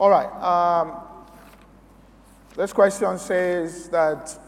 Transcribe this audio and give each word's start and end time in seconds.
All 0.00 0.10
right. 0.10 0.30
Um, 0.40 0.94
this 2.54 2.72
question 2.72 3.18
says 3.18 3.88
that 3.88 4.38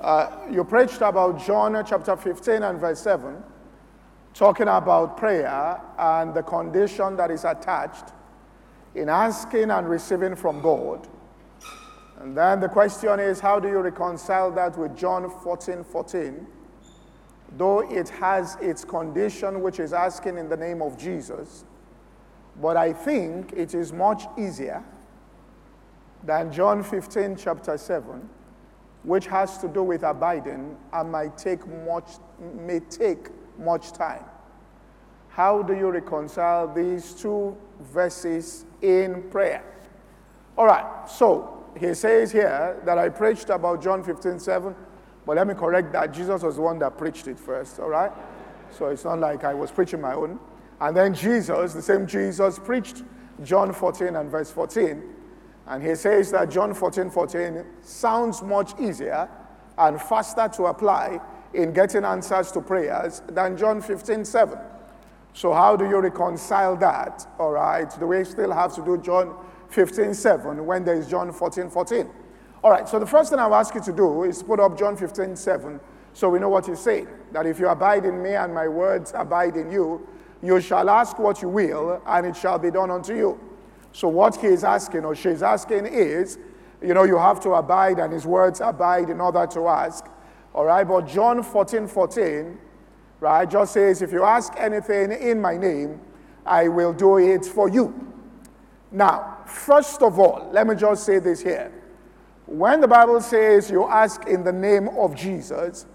uh, 0.00 0.38
you 0.50 0.64
preached 0.64 1.02
about 1.02 1.44
John 1.46 1.80
chapter 1.86 2.16
15 2.16 2.64
and 2.64 2.80
verse 2.80 3.00
7, 3.00 3.42
talking 4.34 4.66
about 4.66 5.16
prayer 5.16 5.80
and 5.96 6.34
the 6.34 6.42
condition 6.42 7.16
that 7.16 7.30
is 7.30 7.44
attached 7.44 8.06
in 8.96 9.08
asking 9.08 9.70
and 9.70 9.88
receiving 9.88 10.34
from 10.34 10.60
God. 10.60 11.06
And 12.18 12.36
then 12.36 12.58
the 12.58 12.68
question 12.68 13.20
is, 13.20 13.38
how 13.38 13.60
do 13.60 13.68
you 13.68 13.78
reconcile 13.78 14.50
that 14.52 14.76
with 14.76 14.96
John 14.96 15.30
14 15.30 15.84
14? 15.84 16.44
Though 17.56 17.88
it 17.88 18.08
has 18.08 18.56
its 18.60 18.84
condition, 18.84 19.62
which 19.62 19.78
is 19.78 19.92
asking 19.92 20.38
in 20.38 20.48
the 20.48 20.56
name 20.56 20.82
of 20.82 20.98
Jesus, 20.98 21.64
but 22.60 22.76
I 22.76 22.92
think 22.92 23.52
it 23.52 23.74
is 23.74 23.92
much 23.92 24.24
easier 24.38 24.82
than 26.24 26.52
John 26.52 26.82
15, 26.82 27.36
chapter 27.36 27.76
7, 27.76 28.28
which 29.02 29.26
has 29.26 29.58
to 29.58 29.68
do 29.68 29.82
with 29.82 30.02
abiding 30.02 30.76
and 30.92 31.12
might 31.12 31.36
take 31.38 31.66
much, 31.84 32.12
may 32.56 32.80
take 32.80 33.28
much 33.58 33.92
time. 33.92 34.24
How 35.28 35.62
do 35.62 35.74
you 35.74 35.90
reconcile 35.90 36.72
these 36.72 37.12
two 37.12 37.56
verses 37.92 38.64
in 38.80 39.22
prayer? 39.30 39.62
All 40.56 40.66
right, 40.66 41.08
so 41.08 41.64
he 41.78 41.92
says 41.92 42.32
here 42.32 42.80
that 42.86 42.96
I 42.96 43.10
preached 43.10 43.50
about 43.50 43.82
John 43.82 44.02
15, 44.02 44.38
7, 44.38 44.74
but 45.26 45.36
let 45.36 45.46
me 45.46 45.54
correct 45.54 45.92
that. 45.92 46.12
Jesus 46.12 46.42
was 46.42 46.56
the 46.56 46.62
one 46.62 46.78
that 46.78 46.96
preached 46.96 47.28
it 47.28 47.38
first, 47.38 47.78
all 47.78 47.90
right? 47.90 48.12
So 48.70 48.86
it's 48.86 49.04
not 49.04 49.18
like 49.18 49.44
I 49.44 49.52
was 49.52 49.70
preaching 49.70 50.00
my 50.00 50.14
own. 50.14 50.38
And 50.80 50.96
then 50.96 51.14
Jesus, 51.14 51.72
the 51.72 51.82
same 51.82 52.06
Jesus, 52.06 52.58
preached 52.58 53.02
John 53.42 53.72
14 53.72 54.16
and 54.16 54.30
verse 54.30 54.50
14. 54.50 55.02
And 55.66 55.82
he 55.82 55.94
says 55.94 56.30
that 56.32 56.50
John 56.50 56.74
14 56.74 57.10
14 57.10 57.64
sounds 57.82 58.42
much 58.42 58.72
easier 58.78 59.28
and 59.78 60.00
faster 60.00 60.48
to 60.48 60.66
apply 60.66 61.20
in 61.54 61.72
getting 61.72 62.04
answers 62.04 62.52
to 62.52 62.60
prayers 62.60 63.22
than 63.28 63.56
John 63.56 63.80
15 63.80 64.24
7. 64.24 64.58
So, 65.32 65.52
how 65.52 65.76
do 65.76 65.86
you 65.86 65.98
reconcile 65.98 66.76
that? 66.76 67.26
All 67.38 67.52
right, 67.52 67.88
do 67.98 68.06
we 68.06 68.24
still 68.24 68.52
have 68.52 68.74
to 68.76 68.84
do 68.84 68.98
John 68.98 69.34
15 69.70 70.14
7 70.14 70.64
when 70.64 70.84
there 70.84 70.94
is 70.94 71.08
John 71.08 71.32
14 71.32 71.68
14? 71.68 72.08
All 72.62 72.70
right, 72.70 72.88
so 72.88 72.98
the 72.98 73.06
first 73.06 73.30
thing 73.30 73.38
I'll 73.38 73.54
ask 73.54 73.74
you 73.74 73.82
to 73.82 73.92
do 73.92 74.24
is 74.24 74.42
put 74.42 74.60
up 74.60 74.78
John 74.78 74.96
15 74.96 75.36
7 75.36 75.80
so 76.12 76.30
we 76.30 76.38
know 76.38 76.48
what 76.48 76.66
he's 76.66 76.80
saying. 76.80 77.08
That 77.32 77.44
if 77.44 77.58
you 77.58 77.68
abide 77.68 78.06
in 78.06 78.22
me 78.22 78.34
and 78.34 78.54
my 78.54 78.68
words 78.68 79.12
abide 79.14 79.56
in 79.56 79.70
you, 79.70 80.08
you 80.42 80.60
shall 80.60 80.88
ask 80.90 81.18
what 81.18 81.42
you 81.42 81.48
will, 81.48 82.02
and 82.06 82.26
it 82.26 82.36
shall 82.36 82.58
be 82.58 82.70
done 82.70 82.90
unto 82.90 83.14
you. 83.14 83.40
So, 83.92 84.08
what 84.08 84.36
he 84.36 84.48
is 84.48 84.64
asking 84.64 85.04
or 85.04 85.14
she 85.14 85.30
is 85.30 85.42
asking 85.42 85.86
is, 85.86 86.38
you 86.82 86.92
know, 86.94 87.04
you 87.04 87.16
have 87.16 87.40
to 87.40 87.54
abide, 87.54 87.98
and 87.98 88.12
his 88.12 88.26
words 88.26 88.60
abide 88.60 89.08
in 89.08 89.20
order 89.20 89.46
to 89.46 89.68
ask. 89.68 90.04
All 90.54 90.66
right, 90.66 90.86
but 90.86 91.06
John 91.06 91.42
14 91.42 91.86
14, 91.86 92.58
right, 93.20 93.48
just 93.48 93.72
says, 93.72 94.02
if 94.02 94.12
you 94.12 94.24
ask 94.24 94.52
anything 94.56 95.12
in 95.12 95.40
my 95.40 95.56
name, 95.56 96.00
I 96.44 96.68
will 96.68 96.92
do 96.92 97.18
it 97.18 97.44
for 97.44 97.68
you. 97.68 98.06
Now, 98.92 99.38
first 99.46 100.02
of 100.02 100.18
all, 100.18 100.48
let 100.52 100.66
me 100.66 100.76
just 100.76 101.04
say 101.04 101.18
this 101.18 101.42
here. 101.42 101.72
When 102.46 102.80
the 102.80 102.88
Bible 102.88 103.20
says 103.20 103.70
you 103.70 103.84
ask 103.86 104.26
in 104.26 104.44
the 104.44 104.52
name 104.52 104.88
of 104.90 105.16
Jesus, 105.16 105.86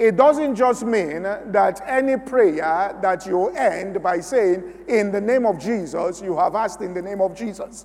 it 0.00 0.16
doesn't 0.16 0.54
just 0.56 0.82
mean 0.82 1.24
that 1.24 1.82
any 1.86 2.16
prayer 2.16 2.98
that 3.02 3.26
you 3.26 3.50
end 3.50 4.02
by 4.02 4.20
saying, 4.20 4.72
in 4.88 5.12
the 5.12 5.20
name 5.20 5.44
of 5.44 5.58
Jesus, 5.58 6.22
you 6.22 6.38
have 6.38 6.54
asked 6.54 6.80
in 6.80 6.94
the 6.94 7.02
name 7.02 7.20
of 7.20 7.36
Jesus. 7.36 7.84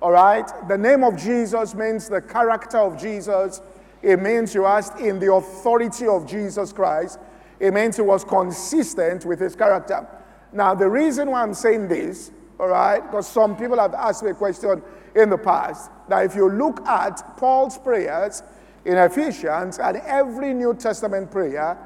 All 0.00 0.12
right? 0.12 0.50
The 0.66 0.78
name 0.78 1.04
of 1.04 1.18
Jesus 1.18 1.74
means 1.74 2.08
the 2.08 2.22
character 2.22 2.78
of 2.78 2.98
Jesus. 2.98 3.60
It 4.00 4.18
means 4.18 4.54
you 4.54 4.64
asked 4.64 4.98
in 4.98 5.18
the 5.18 5.30
authority 5.30 6.06
of 6.06 6.26
Jesus 6.26 6.72
Christ. 6.72 7.18
It 7.58 7.74
means 7.74 7.98
it 7.98 8.06
was 8.06 8.24
consistent 8.24 9.26
with 9.26 9.40
his 9.40 9.54
character. 9.54 10.08
Now, 10.54 10.74
the 10.74 10.88
reason 10.88 11.30
why 11.30 11.42
I'm 11.42 11.52
saying 11.52 11.88
this, 11.88 12.30
all 12.58 12.68
right, 12.68 13.02
because 13.02 13.28
some 13.28 13.58
people 13.58 13.78
have 13.78 13.92
asked 13.92 14.22
me 14.22 14.30
a 14.30 14.34
question 14.34 14.82
in 15.14 15.28
the 15.28 15.36
past 15.36 15.90
that 16.08 16.24
if 16.24 16.34
you 16.34 16.48
look 16.48 16.80
at 16.86 17.36
Paul's 17.36 17.76
prayers, 17.76 18.42
in 18.84 18.96
Ephesians 18.96 19.78
and 19.78 19.98
every 19.98 20.54
New 20.54 20.74
Testament 20.74 21.30
prayer, 21.30 21.76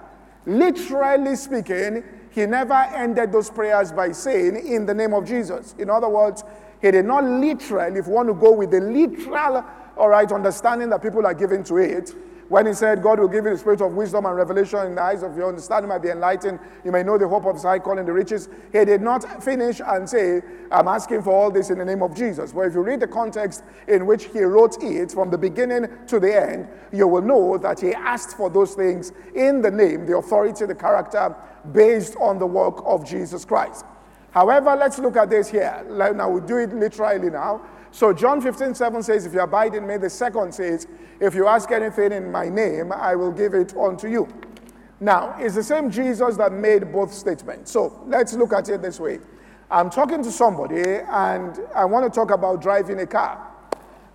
literally 0.47 1.37
speaking, 1.37 2.05
he 2.31 2.47
never 2.47 2.75
ended 2.75 3.33
those 3.33 3.51
prayers 3.51 3.93
by 3.93 4.13
saying, 4.13 4.57
In 4.67 4.87
the 4.87 4.95
name 4.95 5.15
of 5.15 5.27
Jesus. 5.27 5.75
In 5.79 5.91
other 5.91 6.09
words, 6.09 6.43
he 6.81 6.91
did 6.91 7.05
not 7.05 7.25
literally, 7.25 7.99
if 7.99 8.07
you 8.07 8.13
want 8.13 8.29
to 8.29 8.35
go 8.35 8.53
with 8.53 8.71
the 8.71 8.81
literal, 8.81 9.65
all 9.97 10.09
right, 10.09 10.31
understanding 10.31 10.91
that 10.91 11.01
people 11.01 11.27
are 11.27 11.35
giving 11.35 11.65
to 11.65 11.77
it, 11.77 12.13
when 12.49 12.67
he 12.67 12.75
said, 12.75 13.03
God 13.03 13.19
will 13.19 13.29
give 13.29 13.45
you 13.45 13.51
the 13.53 13.59
spirit 13.59 13.81
of 13.81 13.95
wisdom 13.95 14.27
and 14.27 14.37
revelation 14.37 14.81
in 14.87 14.95
the 14.95 15.03
eyes 15.03 15.23
of 15.23 15.37
your 15.37 15.49
understanding 15.49 15.89
might 15.89 16.03
be 16.03 16.11
enlightened, 16.11 16.59
you 16.85 16.93
may 16.93 17.03
know 17.03 17.17
the 17.17 17.27
hope 17.27 17.47
of 17.47 17.55
his 17.55 17.63
high 17.63 17.79
calling, 17.79 18.05
the 18.05 18.13
riches. 18.13 18.49
He 18.73 18.85
did 18.85 19.01
not 19.01 19.43
finish 19.43 19.81
and 19.85 20.09
say, 20.09 20.43
I'm 20.71 20.89
asking 20.89 21.23
for 21.23 21.31
all 21.33 21.51
this 21.51 21.71
in 21.71 21.79
the 21.79 21.85
name 21.85 22.03
of 22.03 22.15
Jesus. 22.15 22.53
But 22.53 22.63
if 22.63 22.75
you 22.75 22.83
read 22.83 23.01
the 23.01 23.07
context 23.07 23.65
in 23.89 24.07
which 24.07 24.27
he 24.27 24.41
wrote 24.43 24.83
it 24.83 25.13
from 25.13 25.31
the 25.31 25.39
beginning 25.39 25.89
to 26.09 26.21
the 26.21 26.51
end, 26.51 26.69
you 26.93 27.09
will 27.09 27.23
know 27.23 27.57
that 27.59 27.81
he 27.81 27.95
asked 27.95 28.37
for 28.37 28.51
those 28.51 28.75
things 28.75 29.13
in 29.35 29.63
the 29.63 29.71
name, 29.71 30.07
the 30.07 30.17
authority, 30.17 30.67
the 30.67 30.75
character, 30.75 31.35
based 31.73 32.17
on 32.17 32.39
the 32.39 32.47
work 32.47 32.83
of 32.85 33.09
Jesus 33.09 33.45
Christ. 33.45 33.85
However, 34.33 34.75
let's 34.75 34.99
look 34.99 35.17
at 35.17 35.31
this 35.31 35.49
here. 35.49 35.85
Now 35.89 36.29
we 36.29 36.41
do 36.41 36.59
it 36.59 36.75
literally 36.75 37.31
now. 37.31 37.63
So 37.95 38.13
John 38.13 38.41
15, 38.41 38.75
7 38.75 39.05
says, 39.05 39.25
If 39.25 39.35
you 39.35 39.41
abide 39.41 39.77
in 39.77 39.87
me, 39.87 39.99
the 39.99 40.11
second 40.11 40.53
says, 40.53 40.89
If 41.21 41.33
you 41.37 41.47
ask 41.47 41.71
anything 41.71 42.11
in 42.11 42.33
my 42.33 42.49
name, 42.49 42.91
I 42.91 43.15
will 43.15 43.31
give 43.31 43.55
it 43.55 43.73
unto 43.77 44.09
you. 44.09 44.27
Now, 44.99 45.37
it's 45.39 45.55
the 45.55 45.63
same 45.63 45.93
Jesus 45.93 46.37
that 46.37 46.53
made 46.53 46.91
both 46.91 47.15
statements. 47.15 47.71
So 47.71 48.03
let's 48.09 48.33
look 48.35 48.53
at 48.53 48.69
it 48.69 48.83
this 48.83 48.99
way. 48.99 49.21
I'm 49.71 49.91
talking 49.91 50.25
to 50.25 50.33
somebody 50.33 50.83
and 50.83 51.61
I 51.73 51.85
want 51.85 52.13
to 52.13 52.15
talk 52.15 52.33
about 52.33 52.61
driving 52.61 52.99
a 52.99 53.07
car. 53.07 53.49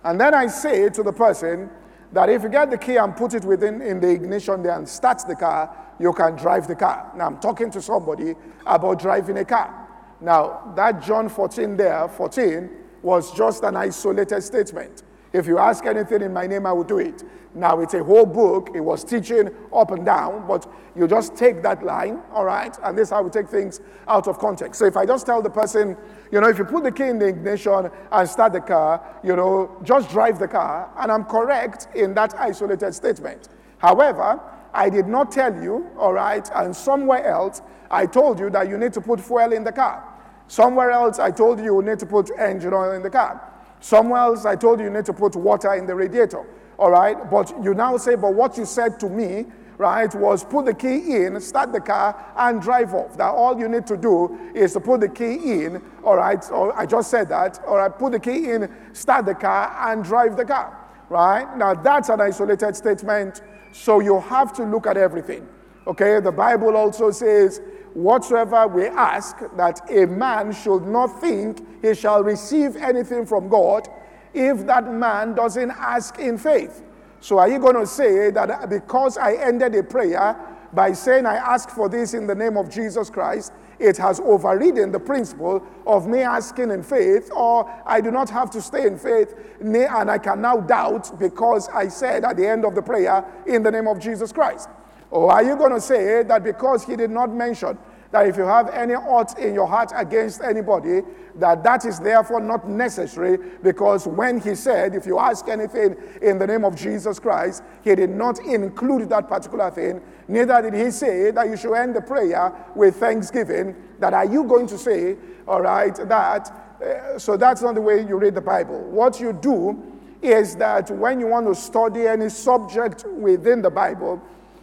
And 0.04 0.20
then 0.20 0.34
I 0.34 0.48
say 0.48 0.90
to 0.90 1.02
the 1.02 1.12
person 1.12 1.70
that 2.12 2.28
if 2.28 2.42
you 2.42 2.50
get 2.50 2.70
the 2.70 2.76
key 2.76 2.98
and 2.98 3.16
put 3.16 3.32
it 3.32 3.46
within 3.46 3.80
in 3.80 3.98
the 3.98 4.10
ignition 4.10 4.62
there 4.62 4.76
and 4.76 4.86
start 4.86 5.22
the 5.26 5.36
car, 5.36 5.74
you 5.98 6.12
can 6.12 6.36
drive 6.36 6.68
the 6.68 6.76
car. 6.76 7.10
Now 7.16 7.28
I'm 7.28 7.40
talking 7.40 7.70
to 7.70 7.80
somebody 7.80 8.34
about 8.66 8.98
driving 8.98 9.38
a 9.38 9.44
car. 9.46 9.88
Now 10.20 10.70
that 10.76 11.02
John 11.02 11.30
14 11.30 11.78
there, 11.78 12.08
14, 12.08 12.79
was 13.02 13.32
just 13.32 13.62
an 13.62 13.76
isolated 13.76 14.42
statement. 14.42 15.02
If 15.32 15.46
you 15.46 15.58
ask 15.58 15.86
anything 15.86 16.22
in 16.22 16.32
my 16.32 16.46
name, 16.46 16.66
I 16.66 16.72
will 16.72 16.84
do 16.84 16.98
it. 16.98 17.22
Now 17.54 17.80
it's 17.80 17.94
a 17.94 18.02
whole 18.02 18.26
book. 18.26 18.70
It 18.74 18.80
was 18.80 19.04
teaching 19.04 19.50
up 19.72 19.90
and 19.90 20.04
down, 20.04 20.46
but 20.46 20.70
you 20.94 21.06
just 21.08 21.36
take 21.36 21.62
that 21.62 21.84
line, 21.84 22.20
all 22.32 22.44
right? 22.44 22.76
And 22.82 22.96
this 22.96 23.08
is 23.08 23.10
how 23.12 23.22
we 23.22 23.30
take 23.30 23.48
things 23.48 23.80
out 24.06 24.28
of 24.28 24.38
context. 24.38 24.78
So 24.78 24.86
if 24.86 24.96
I 24.96 25.06
just 25.06 25.26
tell 25.26 25.42
the 25.42 25.50
person, 25.50 25.96
you 26.30 26.40
know, 26.40 26.48
if 26.48 26.58
you 26.58 26.64
put 26.64 26.84
the 26.84 26.92
key 26.92 27.04
in 27.04 27.18
the 27.18 27.26
ignition 27.26 27.90
and 28.10 28.28
start 28.28 28.52
the 28.52 28.60
car, 28.60 29.18
you 29.24 29.34
know, 29.34 29.76
just 29.82 30.10
drive 30.10 30.38
the 30.38 30.48
car, 30.48 30.92
and 30.98 31.10
I'm 31.10 31.24
correct 31.24 31.88
in 31.94 32.14
that 32.14 32.34
isolated 32.38 32.92
statement. 32.92 33.48
However, 33.78 34.40
I 34.72 34.88
did 34.88 35.06
not 35.06 35.32
tell 35.32 35.60
you, 35.62 35.90
all 35.98 36.12
right, 36.12 36.48
and 36.54 36.74
somewhere 36.74 37.24
else, 37.24 37.62
I 37.90 38.06
told 38.06 38.38
you 38.38 38.50
that 38.50 38.68
you 38.68 38.78
need 38.78 38.92
to 38.92 39.00
put 39.00 39.20
fuel 39.20 39.52
in 39.52 39.64
the 39.64 39.72
car. 39.72 40.04
Somewhere 40.50 40.90
else, 40.90 41.20
I 41.20 41.30
told 41.30 41.60
you 41.60 41.76
you 41.76 41.80
need 41.80 42.00
to 42.00 42.06
put 42.06 42.28
engine 42.36 42.74
oil 42.74 42.90
in 42.90 43.02
the 43.02 43.08
car. 43.08 43.40
Somewhere 43.78 44.22
else, 44.22 44.44
I 44.44 44.56
told 44.56 44.80
you 44.80 44.86
you 44.86 44.90
need 44.90 45.04
to 45.04 45.12
put 45.12 45.36
water 45.36 45.74
in 45.74 45.86
the 45.86 45.94
radiator. 45.94 46.44
All 46.76 46.90
right? 46.90 47.30
But 47.30 47.54
you 47.62 47.72
now 47.72 47.96
say, 47.98 48.16
but 48.16 48.34
what 48.34 48.58
you 48.58 48.64
said 48.64 48.98
to 48.98 49.08
me, 49.08 49.46
right, 49.78 50.12
was 50.12 50.42
put 50.42 50.64
the 50.64 50.74
key 50.74 51.22
in, 51.22 51.40
start 51.40 51.72
the 51.72 51.80
car, 51.80 52.32
and 52.36 52.60
drive 52.60 52.94
off. 52.94 53.16
That 53.16 53.28
all 53.28 53.60
you 53.60 53.68
need 53.68 53.86
to 53.86 53.96
do 53.96 54.50
is 54.52 54.72
to 54.72 54.80
put 54.80 55.02
the 55.02 55.08
key 55.08 55.34
in, 55.34 55.80
all 56.02 56.16
right? 56.16 56.44
Or 56.50 56.76
I 56.76 56.84
just 56.84 57.12
said 57.12 57.28
that, 57.28 57.60
all 57.64 57.76
right, 57.76 57.96
put 57.96 58.10
the 58.10 58.18
key 58.18 58.50
in, 58.50 58.68
start 58.92 59.26
the 59.26 59.36
car, 59.36 59.92
and 59.92 60.02
drive 60.02 60.36
the 60.36 60.44
car, 60.44 60.76
right? 61.10 61.46
Now, 61.56 61.74
that's 61.74 62.08
an 62.08 62.20
isolated 62.20 62.74
statement, 62.74 63.42
so 63.70 64.00
you 64.00 64.18
have 64.18 64.52
to 64.54 64.64
look 64.64 64.88
at 64.88 64.96
everything. 64.96 65.46
Okay? 65.86 66.18
The 66.18 66.32
Bible 66.32 66.76
also 66.76 67.12
says, 67.12 67.60
whatsoever 67.94 68.66
we 68.68 68.86
ask, 68.86 69.36
that 69.56 69.80
a 69.90 70.06
man 70.06 70.52
should 70.52 70.86
not 70.86 71.20
think 71.20 71.82
he 71.82 71.94
shall 71.94 72.22
receive 72.22 72.76
anything 72.76 73.26
from 73.26 73.48
God 73.48 73.88
if 74.32 74.66
that 74.66 74.92
man 74.92 75.34
doesn't 75.34 75.70
ask 75.70 76.18
in 76.18 76.38
faith. 76.38 76.82
So, 77.20 77.38
are 77.38 77.48
you 77.48 77.58
going 77.58 77.76
to 77.76 77.86
say 77.86 78.30
that 78.30 78.70
because 78.70 79.18
I 79.18 79.34
ended 79.34 79.74
a 79.74 79.82
prayer 79.82 80.36
by 80.72 80.92
saying 80.92 81.26
I 81.26 81.36
ask 81.36 81.68
for 81.68 81.88
this 81.88 82.14
in 82.14 82.26
the 82.26 82.34
name 82.34 82.56
of 82.56 82.70
Jesus 82.70 83.10
Christ, 83.10 83.52
it 83.78 83.96
has 83.96 84.20
overridden 84.20 84.92
the 84.92 85.00
principle 85.00 85.66
of 85.86 86.06
me 86.06 86.20
asking 86.20 86.70
in 86.70 86.82
faith, 86.82 87.30
or 87.34 87.70
I 87.86 88.00
do 88.00 88.10
not 88.10 88.30
have 88.30 88.50
to 88.50 88.62
stay 88.62 88.86
in 88.86 88.98
faith, 88.98 89.34
and 89.60 90.10
I 90.10 90.18
can 90.18 90.40
now 90.42 90.58
doubt 90.58 91.18
because 91.18 91.68
I 91.70 91.88
said 91.88 92.24
at 92.24 92.36
the 92.36 92.46
end 92.46 92.64
of 92.64 92.74
the 92.74 92.82
prayer 92.82 93.24
in 93.46 93.62
the 93.62 93.70
name 93.70 93.88
of 93.88 93.98
Jesus 93.98 94.32
Christ? 94.32 94.68
Or 95.10 95.32
are 95.32 95.42
you 95.42 95.56
going 95.56 95.72
to 95.72 95.80
say 95.80 96.22
that 96.22 96.44
because 96.44 96.84
he 96.84 96.96
did 96.96 97.10
not 97.10 97.32
mention 97.32 97.76
that 98.12 98.26
if 98.26 98.36
you 98.36 98.42
have 98.42 98.68
any 98.70 98.94
ought 98.94 99.38
in 99.38 99.54
your 99.54 99.66
heart 99.66 99.92
against 99.94 100.40
anybody, 100.42 101.02
that 101.36 101.62
that 101.62 101.84
is 101.84 102.00
therefore 102.00 102.40
not 102.40 102.68
necessary 102.68 103.38
because 103.62 104.06
when 104.06 104.40
he 104.40 104.54
said, 104.54 104.94
if 104.94 105.06
you 105.06 105.18
ask 105.18 105.48
anything 105.48 105.96
in 106.20 106.38
the 106.38 106.46
name 106.46 106.64
of 106.64 106.74
Jesus 106.74 107.18
Christ, 107.20 107.62
he 107.82 107.94
did 107.94 108.10
not 108.10 108.40
include 108.40 109.08
that 109.10 109.28
particular 109.28 109.70
thing. 109.70 110.00
Neither 110.26 110.62
did 110.62 110.74
he 110.74 110.90
say 110.90 111.30
that 111.30 111.48
you 111.48 111.56
should 111.56 111.74
end 111.74 111.94
the 111.94 112.00
prayer 112.00 112.52
with 112.74 112.96
thanksgiving. 112.96 113.76
That 114.00 114.12
are 114.12 114.26
you 114.26 114.44
going 114.44 114.66
to 114.68 114.78
say, 114.78 115.16
all 115.46 115.62
right, 115.62 115.94
that. 116.08 116.52
Uh, 116.80 117.18
so 117.18 117.36
that's 117.36 117.62
not 117.62 117.74
the 117.74 117.80
way 117.80 118.06
you 118.06 118.16
read 118.16 118.34
the 118.34 118.40
Bible. 118.40 118.80
What 118.90 119.20
you 119.20 119.32
do 119.32 119.98
is 120.22 120.56
that 120.56 120.90
when 120.90 121.20
you 121.20 121.26
want 121.26 121.46
to 121.46 121.54
study 121.54 122.06
any 122.06 122.28
subject 122.28 123.04
within 123.06 123.62
the 123.62 123.70
Bible, 123.70 124.20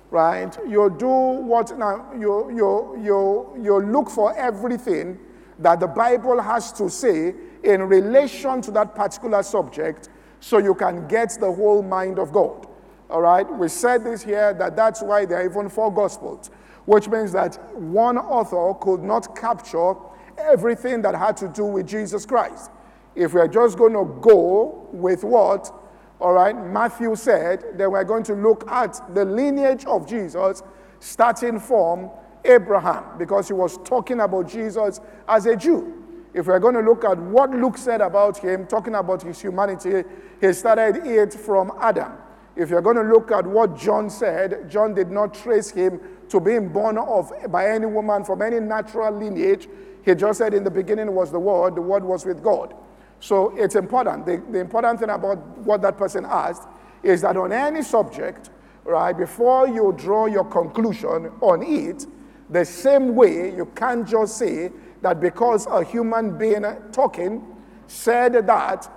right, 0.10 0.58
you 0.68 0.96
do 0.98 1.08
what 1.08 1.78
now, 1.78 2.12
you, 2.14 2.50
you, 2.56 3.02
you, 3.04 3.64
you 3.64 3.80
look 3.82 4.10
for 4.10 4.36
everything 4.38 5.20
that 5.60 5.80
the 5.80 5.88
Bible 5.88 6.42
has 6.42 6.72
to 6.74 6.90
say 6.90 7.34
in 7.64 7.84
relation 7.84 8.62
to 8.62 8.72
that 8.72 8.96
particular 8.96 9.44
subject 9.44 10.10
so 10.40 10.60
you 10.60 10.76
can 10.76 11.08
get 11.08 11.38
the 11.40 11.52
whole 11.52 11.82
mind 11.82 12.20
of 12.20 12.32
God. 12.32 12.68
All 13.10 13.22
right, 13.22 13.50
we 13.52 13.68
said 13.70 14.04
this 14.04 14.24
here 14.24 14.54
that 14.54 14.76
that's 14.76 15.02
why 15.02 15.26
there 15.26 15.40
are 15.40 15.46
even 15.50 15.70
four 15.70 15.94
gospels, 15.94 16.52
which 16.86 17.08
means 17.08 17.32
that 17.32 17.56
one 17.76 18.18
author 18.18 18.78
could 18.80 19.02
not 19.02 19.36
capture 19.36 19.94
everything 20.38 21.02
that 21.02 21.16
had 21.16 21.38
to 21.38 21.48
do 21.48 21.66
with 21.66 21.88
Jesus 21.88 22.26
Christ. 22.26 22.70
If 23.16 23.34
we're 23.34 23.48
just 23.48 23.78
going 23.78 23.94
to 23.94 24.06
go 24.22 24.88
with 24.92 25.24
what, 25.24 25.74
all 26.20 26.34
right, 26.34 26.56
Matthew 26.56 27.16
said, 27.16 27.64
then 27.76 27.92
we're 27.92 28.04
going 28.04 28.24
to 28.24 28.34
look 28.34 28.70
at 28.70 29.00
the 29.14 29.24
lineage 29.24 29.86
of 29.86 30.08
Jesus 30.08 30.64
starting 31.00 31.60
from 31.60 32.10
Abraham, 32.44 33.18
because 33.18 33.48
he 33.48 33.54
was 33.54 33.78
talking 33.84 34.20
about 34.22 34.50
Jesus 34.50 35.00
as 35.28 35.46
a 35.46 35.56
Jew. 35.56 36.04
If 36.34 36.48
we're 36.48 36.60
going 36.60 36.76
to 36.76 36.82
look 36.82 37.04
at 37.04 37.18
what 37.18 37.52
Luke 37.52 37.78
said 37.78 38.02
about 38.02 38.38
him, 38.38 38.68
talking 38.68 38.96
about 38.96 39.22
his 39.22 39.40
humanity, 39.42 40.04
he 40.40 40.54
started 40.54 41.06
it 41.06 41.34
from 41.34 41.72
Adam. 41.80 42.14
If 42.56 42.70
you're 42.70 42.82
going 42.82 42.96
to 42.96 43.04
look 43.04 43.32
at 43.32 43.46
what 43.46 43.78
John 43.78 44.10
said, 44.10 44.70
John 44.70 44.94
did 44.94 45.12
not 45.12 45.34
trace 45.34 45.70
him 45.70 46.00
to 46.30 46.40
being 46.40 46.70
born 46.70 46.98
of 46.98 47.32
by 47.50 47.70
any 47.70 47.86
woman 47.86 48.24
from 48.24 48.42
any 48.42 48.60
natural 48.60 49.12
lineage. 49.16 49.68
He 50.04 50.16
just 50.16 50.40
said 50.40 50.54
in 50.54 50.64
the 50.64 50.72
beginning 50.72 51.14
was 51.14 51.32
the 51.32 51.40
Word, 51.40 51.76
the 51.76 51.82
Word 51.82 52.04
was 52.04 52.26
with 52.26 52.42
God. 52.42 52.74
So 53.20 53.56
it's 53.58 53.76
important. 53.76 54.26
The, 54.26 54.44
the 54.52 54.60
important 54.60 55.00
thing 55.00 55.10
about 55.10 55.38
what 55.60 55.82
that 55.82 55.98
person 55.98 56.26
asked 56.26 56.68
is 57.04 57.22
that 57.22 57.38
on 57.38 57.52
any 57.52 57.82
subject, 57.82 58.50
right, 58.84 59.18
before 59.18 59.68
you 59.68 59.94
draw 59.98 60.26
your 60.26 60.46
conclusion 60.46 61.32
on 61.42 61.64
it, 61.64 62.06
the 62.50 62.64
same 62.64 63.16
way 63.16 63.56
you 63.56 63.66
can't 63.76 64.08
just 64.08 64.38
say 64.38 64.72
that 65.02 65.20
because 65.20 65.66
a 65.68 65.84
human 65.84 66.38
being 66.38 66.66
talking 66.92 67.46
said 67.88 68.34
that 68.48 68.90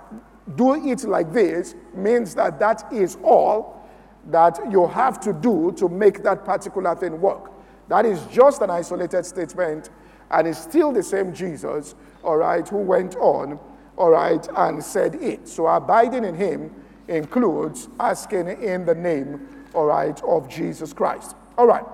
do 0.55 0.89
it 0.89 1.03
like 1.03 1.31
this 1.31 1.75
means 1.93 2.35
that 2.35 2.59
that 2.59 2.91
is 2.91 3.17
all 3.23 3.87
that 4.27 4.59
you 4.71 4.87
have 4.87 5.19
to 5.19 5.33
do 5.33 5.73
to 5.77 5.89
make 5.89 6.23
that 6.23 6.45
particular 6.45 6.95
thing 6.95 7.19
work. 7.19 7.51
That 7.87 8.05
is 8.05 8.23
just 8.27 8.61
an 8.61 8.69
isolated 8.69 9.25
statement, 9.25 9.89
and 10.29 10.47
it's 10.47 10.59
still 10.59 10.91
the 10.91 11.03
same 11.03 11.33
Jesus, 11.33 11.95
all 12.23 12.37
right, 12.37 12.67
who 12.67 12.77
went 12.77 13.15
on 13.17 13.59
all 14.01 14.09
right, 14.09 14.47
and 14.57 14.83
said 14.83 15.13
it. 15.13 15.47
So 15.47 15.67
abiding 15.67 16.25
in 16.25 16.33
him 16.33 16.73
includes 17.07 17.87
asking 17.99 18.47
in 18.47 18.83
the 18.83 18.95
name, 18.95 19.47
all 19.75 19.85
right, 19.85 20.19
of 20.23 20.49
Jesus 20.49 20.91
Christ. 20.91 21.35
All 21.55 21.67
right, 21.67 21.85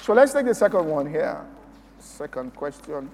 so 0.00 0.14
let's 0.14 0.32
take 0.32 0.46
the 0.46 0.54
second 0.54 0.86
one 0.86 1.04
here. 1.04 1.44
Second 1.98 2.56
question. 2.56 3.10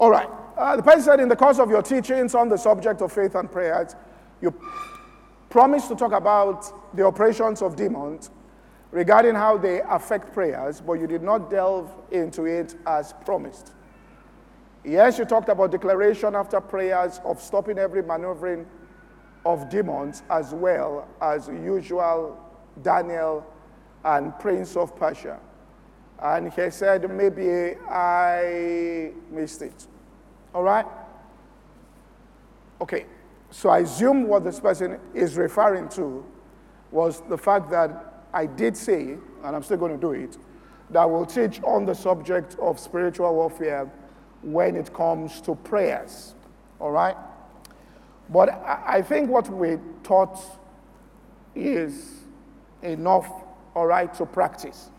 All 0.00 0.10
right, 0.10 0.28
uh, 0.56 0.74
the 0.74 0.82
person 0.82 1.02
said, 1.02 1.20
in 1.20 1.28
the 1.28 1.36
course 1.36 1.60
of 1.60 1.70
your 1.70 1.82
teachings 1.82 2.34
on 2.34 2.48
the 2.48 2.58
subject 2.58 3.02
of 3.02 3.12
faith 3.12 3.36
and 3.36 3.48
prayers, 3.48 3.94
you 4.42 4.52
promised 5.48 5.86
to 5.90 5.94
talk 5.94 6.10
about 6.10 6.96
the 6.96 7.06
operations 7.06 7.62
of 7.62 7.76
demons 7.76 8.32
regarding 8.90 9.36
how 9.36 9.56
they 9.56 9.80
affect 9.82 10.32
prayers, 10.32 10.80
but 10.80 10.94
you 10.94 11.06
did 11.06 11.22
not 11.22 11.50
delve 11.50 11.88
into 12.10 12.46
it 12.46 12.74
as 12.84 13.14
promised. 13.24 13.70
Yes, 14.84 15.18
you 15.18 15.24
talked 15.24 15.48
about 15.48 15.70
declaration 15.70 16.34
after 16.34 16.60
prayers 16.60 17.20
of 17.24 17.40
stopping 17.40 17.78
every 17.78 18.02
maneuvering 18.02 18.66
of 19.46 19.70
demons 19.70 20.22
as 20.28 20.52
well 20.52 21.08
as 21.22 21.48
usual 21.48 22.38
Daniel 22.82 23.46
and 24.04 24.38
Prince 24.38 24.76
of 24.76 24.94
Persia. 24.94 25.40
And 26.22 26.52
he 26.52 26.70
said, 26.70 27.10
maybe 27.10 27.76
I 27.88 29.12
missed 29.30 29.62
it. 29.62 29.86
All 30.54 30.62
right? 30.62 30.86
Okay, 32.80 33.06
so 33.50 33.70
I 33.70 33.78
assume 33.80 34.28
what 34.28 34.44
this 34.44 34.60
person 34.60 34.98
is 35.14 35.36
referring 35.36 35.88
to 35.90 36.24
was 36.90 37.22
the 37.28 37.38
fact 37.38 37.70
that 37.70 38.24
I 38.34 38.46
did 38.46 38.76
say, 38.76 39.16
and 39.44 39.56
I'm 39.56 39.62
still 39.62 39.78
going 39.78 39.92
to 39.92 39.98
do 40.00 40.12
it, 40.12 40.36
that 40.90 41.08
we'll 41.08 41.24
teach 41.24 41.62
on 41.62 41.86
the 41.86 41.94
subject 41.94 42.56
of 42.60 42.78
spiritual 42.78 43.34
warfare 43.34 43.90
when 44.44 44.76
it 44.76 44.92
comes 44.92 45.40
to 45.42 45.54
prayers. 45.54 46.34
All 46.78 46.90
right? 46.90 47.16
But 48.30 48.50
I 48.50 49.02
think 49.02 49.30
what 49.30 49.48
we 49.48 49.78
taught 50.02 50.40
is 51.54 52.20
enough, 52.82 53.30
all 53.74 53.86
right, 53.86 54.12
to 54.14 54.26
practice. 54.26 54.90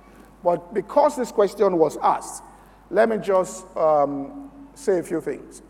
But 0.43 0.73
because 0.73 1.15
this 1.15 1.31
question 1.31 1.77
was 1.77 1.97
asked, 1.97 2.43
let 2.91 3.09
me 3.09 3.17
just 3.17 3.65
um, 3.75 4.51
say 4.75 4.99
a 4.99 5.03
few 5.03 5.21
things 5.21 5.61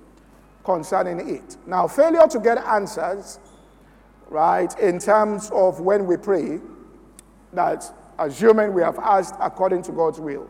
concerning 0.65 1.29
it. 1.36 1.58
Now, 1.65 1.88
failure 1.88 2.27
to 2.27 2.39
get 2.39 2.58
answers, 2.58 3.39
right, 4.29 4.77
in 4.79 5.00
terms 5.00 5.50
of 5.51 5.79
when 5.79 6.08
we 6.08 6.17
pray, 6.17 6.60
that 7.53 7.86
assuming 8.20 8.74
we 8.74 8.82
have 8.82 9.00
asked 9.00 9.36
according 9.39 9.84
to 9.84 9.91
God's 9.91 10.20
will, 10.20 10.50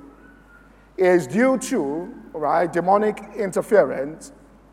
is 0.97 1.27
due 1.27 1.57
to, 1.57 2.13
right, 2.39 2.71
demonic 2.71 3.21
interference 3.35 4.31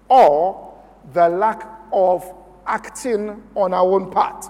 or 0.08 0.74
the 1.12 1.28
lack 1.28 1.68
of 1.92 2.24
acting 2.66 3.42
on 3.54 3.74
our 3.74 3.86
own 3.86 4.10
part, 4.10 4.46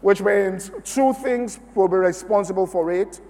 which 0.00 0.20
means 0.20 0.70
two 0.84 1.12
things 1.14 1.60
will 1.74 1.88
be 1.88 1.96
responsible 1.96 2.66
for 2.66 2.90
it. 2.90 3.20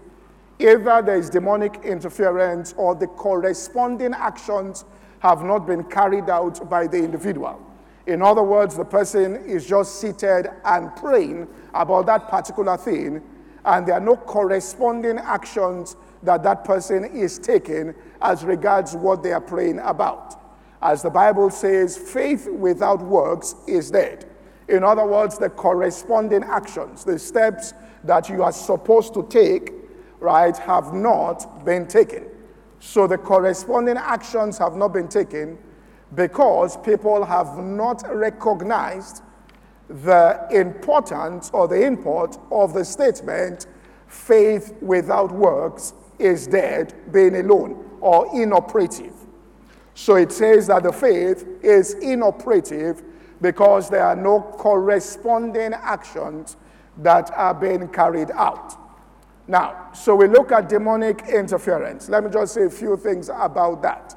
Either 0.59 1.03
there 1.03 1.17
is 1.17 1.31
demonic 1.31 1.81
interference 1.85 2.75
or 2.77 2.95
the 2.95 3.07
corresponding 3.07 4.13
actions 4.13 4.85
have 5.21 5.43
not 5.43 5.67
been 5.67 5.85
carried 5.85 6.29
out 6.29 6.69
by 6.69 6.87
the 6.87 6.97
individual. 6.97 7.61
In 8.07 8.23
other 8.23 8.43
words, 8.43 8.77
the 8.77 8.85
person 8.85 9.37
is 9.45 9.67
just 9.67 10.01
seated 10.01 10.49
and 10.65 10.95
praying 10.97 11.47
about 11.75 12.07
that 12.07 12.29
particular 12.29 12.77
thing, 12.77 13.23
and 13.65 13.87
there 13.87 13.97
are 13.97 14.01
no 14.01 14.17
corresponding 14.17 15.19
actions 15.19 15.97
that 16.23 16.43
that 16.43 16.65
person 16.65 17.05
is 17.05 17.39
taking 17.39 17.95
as 18.21 18.45
regards 18.45 18.95
what 18.95 19.23
they 19.23 19.33
are 19.33 19.41
praying 19.41 19.79
about. 19.81 20.41
As 20.81 21.03
the 21.03 21.11
Bible 21.11 21.51
says, 21.51 21.97
faith 21.97 22.49
without 22.49 23.03
works 23.03 23.55
is 23.67 23.91
dead. 23.91 24.27
In 24.69 24.85
other 24.85 25.05
words, 25.05 25.39
the 25.39 25.51
corresponding 25.51 26.45
actions, 26.45 27.05
the 27.05 27.19
steps 27.19 27.75
that 28.05 28.29
you 28.29 28.43
are 28.43 28.53
supposed 28.53 29.15
to 29.15 29.27
take, 29.29 29.73
right, 30.21 30.57
have 30.57 30.93
not 30.93 31.65
been 31.65 31.87
taken. 31.87 32.27
So 32.81 33.07
the 33.07 33.19
corresponding 33.19 33.97
actions 33.97 34.59
have 34.59 34.77
not 34.77 34.93
been 34.93 35.09
taken 35.09 35.59
because 36.15 36.77
people 36.77 37.25
have 37.25 37.59
not 37.59 38.03
recognized 38.15 39.23
the 39.89 40.47
importance 40.51 41.51
or 41.53 41.67
the 41.67 41.83
import 41.83 42.39
of 42.53 42.73
the 42.73 42.85
statement 42.85 43.67
faith 44.07 44.75
without 44.81 45.33
works 45.33 45.93
is 46.19 46.47
dead, 46.47 46.95
being 47.13 47.37
alone 47.37 47.88
or 48.01 48.29
inoperative. 48.35 49.15
So 49.95 50.17
it 50.17 50.31
says 50.31 50.69
that 50.69 50.85
the 50.85 50.93
faith 50.93 51.47
is 51.63 51.95
inoperative 51.95 53.03
because 53.41 53.91
there 53.91 54.05
are 54.05 54.17
no 54.17 54.41
corresponding 54.41 55.73
actions 55.75 56.57
that 56.99 57.31
are 57.35 57.55
being 57.55 57.89
carried 57.89 58.31
out. 58.33 58.77
Now, 59.47 59.93
so 59.95 60.15
we 60.15 60.29
look 60.29 60.53
at 60.53 60.69
demonic 60.69 61.23
interference. 61.29 62.09
Let 62.09 62.25
me 62.25 62.31
just 62.31 62.55
say 62.55 62.65
a 62.65 62.71
few 62.71 62.97
things 62.97 63.29
about 63.29 63.83
that. 63.83 64.15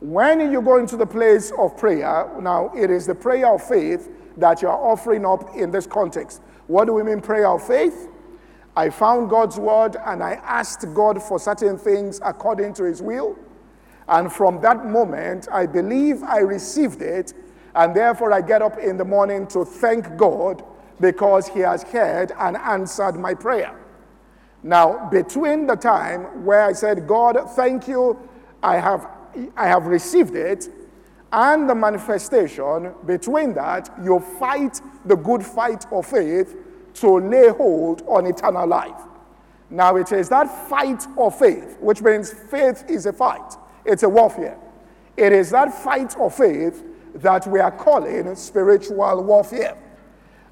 When 0.00 0.50
you 0.50 0.62
go 0.62 0.78
into 0.78 0.96
the 0.96 1.06
place 1.06 1.52
of 1.58 1.76
prayer, 1.76 2.28
now 2.40 2.72
it 2.74 2.90
is 2.90 3.06
the 3.06 3.14
prayer 3.14 3.54
of 3.54 3.62
faith 3.62 4.10
that 4.36 4.62
you 4.62 4.68
are 4.68 4.78
offering 4.78 5.24
up 5.24 5.54
in 5.54 5.70
this 5.70 5.86
context. 5.86 6.40
What 6.66 6.86
do 6.86 6.94
we 6.94 7.02
mean, 7.02 7.20
prayer 7.20 7.48
of 7.48 7.64
faith? 7.64 8.08
I 8.76 8.88
found 8.90 9.28
God's 9.28 9.58
word 9.58 9.96
and 10.06 10.22
I 10.22 10.34
asked 10.44 10.86
God 10.94 11.22
for 11.22 11.38
certain 11.38 11.76
things 11.76 12.20
according 12.24 12.74
to 12.74 12.84
his 12.84 13.02
will. 13.02 13.38
And 14.08 14.32
from 14.32 14.60
that 14.62 14.86
moment, 14.86 15.48
I 15.52 15.66
believe 15.66 16.22
I 16.22 16.38
received 16.38 17.02
it. 17.02 17.34
And 17.74 17.94
therefore, 17.94 18.32
I 18.32 18.40
get 18.40 18.62
up 18.62 18.78
in 18.78 18.96
the 18.96 19.04
morning 19.04 19.46
to 19.48 19.64
thank 19.64 20.16
God 20.16 20.64
because 21.00 21.48
he 21.48 21.60
has 21.60 21.82
heard 21.82 22.32
and 22.38 22.56
answered 22.56 23.16
my 23.16 23.34
prayer. 23.34 23.74
Now, 24.62 25.08
between 25.10 25.66
the 25.66 25.74
time 25.74 26.44
where 26.44 26.62
I 26.62 26.72
said, 26.72 27.06
God, 27.06 27.38
thank 27.56 27.88
you, 27.88 28.18
I 28.62 28.76
have, 28.78 29.08
I 29.56 29.66
have 29.66 29.86
received 29.86 30.36
it, 30.36 30.68
and 31.32 31.68
the 31.68 31.74
manifestation, 31.74 32.92
between 33.06 33.54
that, 33.54 33.90
you 34.04 34.20
fight 34.38 34.80
the 35.06 35.16
good 35.16 35.44
fight 35.44 35.90
of 35.90 36.06
faith 36.06 36.54
to 36.94 37.18
lay 37.18 37.48
hold 37.48 38.02
on 38.06 38.26
eternal 38.26 38.66
life. 38.66 39.00
Now, 39.70 39.96
it 39.96 40.12
is 40.12 40.28
that 40.28 40.68
fight 40.68 41.06
of 41.16 41.38
faith, 41.38 41.78
which 41.80 42.02
means 42.02 42.32
faith 42.32 42.84
is 42.88 43.06
a 43.06 43.12
fight, 43.12 43.56
it's 43.84 44.02
a 44.02 44.08
warfare. 44.08 44.58
It 45.16 45.32
is 45.32 45.50
that 45.50 45.72
fight 45.82 46.16
of 46.16 46.34
faith 46.34 46.84
that 47.16 47.46
we 47.46 47.60
are 47.60 47.70
calling 47.70 48.34
spiritual 48.34 49.22
warfare. 49.22 49.76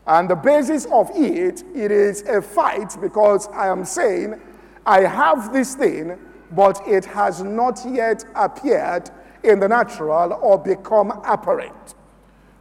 And 0.07 0.29
the 0.29 0.37
basis 0.37 0.87
of 0.87 1.11
it, 1.15 1.63
it 1.75 1.91
is 1.91 2.23
a 2.23 2.43
fight 2.43 2.97
because 3.01 3.49
I 3.49 3.69
am 3.69 3.85
saying, 3.85 4.41
I 4.85 5.03
have 5.03 5.53
this 5.53 5.75
thing, 5.75 6.19
but 6.53 6.81
it 6.87 7.05
has 7.07 7.43
not 7.43 7.81
yet 7.89 8.25
appeared 8.35 9.11
in 9.45 9.61
the 9.61 9.69
natural 9.69 10.33
or 10.35 10.59
become 10.59 11.11
apparent. 11.25 11.95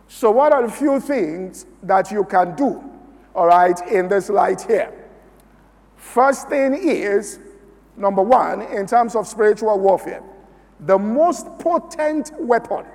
So, 0.08 0.32
what 0.32 0.52
are 0.52 0.66
a 0.66 0.72
few 0.72 1.00
things 1.00 1.66
that 1.84 2.12
you 2.12 2.24
can 2.24 2.56
do, 2.56 2.84
all 3.36 3.48
right, 3.48 3.80
in 3.88 4.08
this 4.08 4.30
light 4.30 4.62
here? 4.62 4.94
First 5.96 6.50
thing 6.50 6.74
is, 6.74 7.40
number 7.96 8.22
one, 8.22 8.62
in 8.62 8.88
terms 8.88 9.16
of 9.16 9.28
spiritual 9.28 9.80
warfare, 9.80 10.24
the 10.80 10.98
most 10.98 11.46
potent 11.60 12.32
weapon 12.40 12.86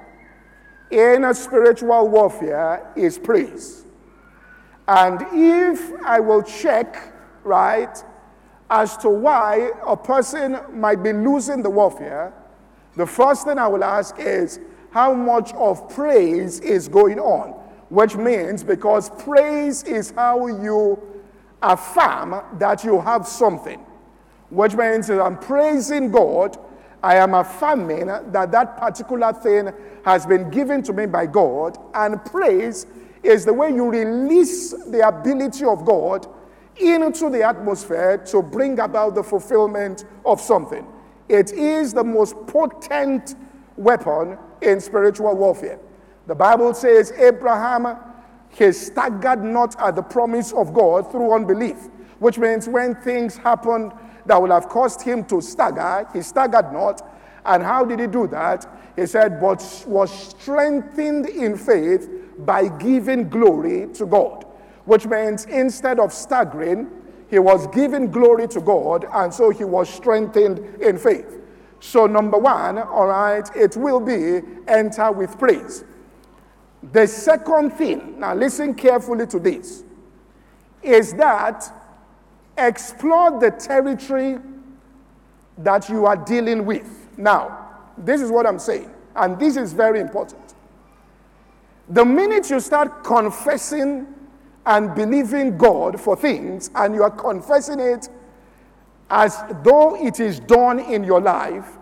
in 0.91 1.25
a 1.25 1.35
spiritual 1.35 2.09
warfare 2.09 2.93
is 2.97 3.19
praise. 3.19 3.85
And 4.88 5.21
if 5.33 5.93
I 6.03 6.21
will 6.21 6.43
check, 6.43 7.12
right, 7.43 7.97
as 8.71 8.97
to 8.99 9.09
why 9.09 9.71
a 9.87 9.97
person 9.97 10.59
might 10.73 11.03
be 11.03 11.12
losing 11.12 11.62
the 11.62 11.71
warfare, 11.71 12.33
the 12.97 13.07
first 13.07 13.45
thing 13.45 13.59
I 13.59 13.67
will 13.67 13.85
ask 13.85 14.19
is 14.19 14.61
how 14.91 15.12
much 15.12 15.53
of 15.55 15.88
praise 15.88 16.61
is 16.61 16.88
going 16.88 17.19
on? 17.19 17.61
Which 17.94 18.16
means 18.16 18.64
because 18.64 19.08
praise 19.22 19.84
is 19.84 20.10
how 20.10 20.48
you 20.48 21.00
affirm 21.62 22.42
that 22.58 22.82
you 22.82 23.00
have 23.00 23.24
something. 23.24 23.78
Which 24.50 24.74
means 24.74 25.10
I'm 25.10 25.38
praising 25.38 26.10
God, 26.10 26.58
I 27.04 27.18
am 27.18 27.34
affirming 27.34 28.06
that 28.06 28.50
that 28.50 28.78
particular 28.78 29.32
thing 29.32 29.72
has 30.04 30.26
been 30.26 30.50
given 30.50 30.82
to 30.82 30.92
me 30.92 31.06
by 31.06 31.26
God, 31.26 31.78
and 31.94 32.22
praise 32.24 32.86
is 33.22 33.44
the 33.44 33.52
way 33.52 33.68
you 33.70 33.88
release 33.88 34.72
the 34.72 35.06
ability 35.06 35.64
of 35.64 35.84
God 35.84 36.26
into 36.78 37.30
the 37.30 37.44
atmosphere 37.44 38.18
to 38.26 38.42
bring 38.42 38.80
about 38.80 39.14
the 39.14 39.22
fulfillment 39.22 40.04
of 40.26 40.40
something. 40.40 40.84
It 41.28 41.52
is 41.52 41.94
the 41.94 42.02
most 42.02 42.34
potent 42.48 43.36
weapon 43.76 44.36
in 44.62 44.80
spiritual 44.80 45.36
warfare. 45.36 45.78
The 46.26 46.35
Bible 46.35 46.73
says 46.75 47.12
Abraham, 47.12 47.97
he 48.49 48.73
staggered 48.73 49.43
not 49.43 49.78
at 49.81 49.97
the 49.97 50.02
promise 50.02 50.52
of 50.52 50.73
God 50.73 51.11
through 51.11 51.35
unbelief, 51.35 51.88
which 52.19 52.38
means 52.38 52.69
when 52.69 52.95
things 52.95 53.37
happened 53.37 53.93
that 54.26 54.40
would 54.40 54.50
have 54.50 54.69
caused 54.69 55.02
him 55.02 55.25
to 55.26 55.40
stagger, 55.40 56.09
he 56.12 56.23
staggered 56.23 56.73
not. 56.73 57.02
And 57.45 57.62
how 57.62 57.85
did 57.85 58.00
he 58.00 58.07
do 58.07 58.26
that? 58.28 58.66
He 58.97 59.07
said, 59.07 59.40
but 59.40 59.85
was 59.87 60.11
strengthened 60.11 61.26
in 61.26 61.57
faith 61.59 62.09
by 62.38 62.69
giving 62.69 63.28
glory 63.28 63.88
to 63.95 64.07
God, 64.07 64.47
which 64.87 65.07
means 65.07 65.45
instead 65.47 65.99
of 65.99 66.12
staggering, 66.12 66.90
he 67.28 67.38
was 67.38 67.66
giving 67.69 68.11
glory 68.11 68.47
to 68.49 68.61
God, 68.61 69.07
and 69.12 69.33
so 69.33 69.50
he 69.50 69.64
was 69.64 69.88
strengthened 69.88 70.59
in 70.81 70.97
faith. 70.97 71.40
So, 71.81 72.07
number 72.07 72.38
one, 72.38 72.78
all 72.78 73.09
right, 73.09 73.45
it 73.57 73.76
will 73.76 74.00
be 74.00 74.40
enter 74.69 75.11
with 75.12 75.38
praise. 75.38 75.85
The 76.93 77.07
second 77.07 77.71
thing, 77.73 78.21
now 78.21 78.35
listen 78.35 78.75
carefully 78.75 79.26
to 79.29 79.38
this, 79.38 79.85
is 80.83 81.14
that 81.14 81.73
explore 82.59 83.41
the 83.41 83.50
territory 83.50 84.38
that 85.59 85.88
you 85.88 86.05
are 86.07 86.17
dealing 86.17 86.67
with. 86.67 87.09
Now, 87.17 87.69
this 87.97 88.21
is 88.21 88.31
what 88.31 88.47
I'm 88.47 88.59
saying, 88.59 88.91
and 89.17 89.38
this 89.38 89.57
is 89.57 89.73
very 89.73 90.00
important. 90.00 90.55
The 91.88 92.05
minute 92.05 92.50
you 92.50 92.61
start 92.61 93.05
confessing 93.05 94.07
and 94.67 94.95
believing 94.95 95.57
God 95.57 96.00
for 96.00 96.17
things, 96.17 96.71
and 96.75 96.95
you 96.95 97.03
are 97.03 97.11
confessing 97.11 97.81
it 97.81 98.09
as 99.11 99.43
though 99.62 99.95
it 99.97 100.21
is 100.21 100.41
done 100.41 100.81
in 100.81 101.05
your 101.05 101.21
life, 101.21 101.79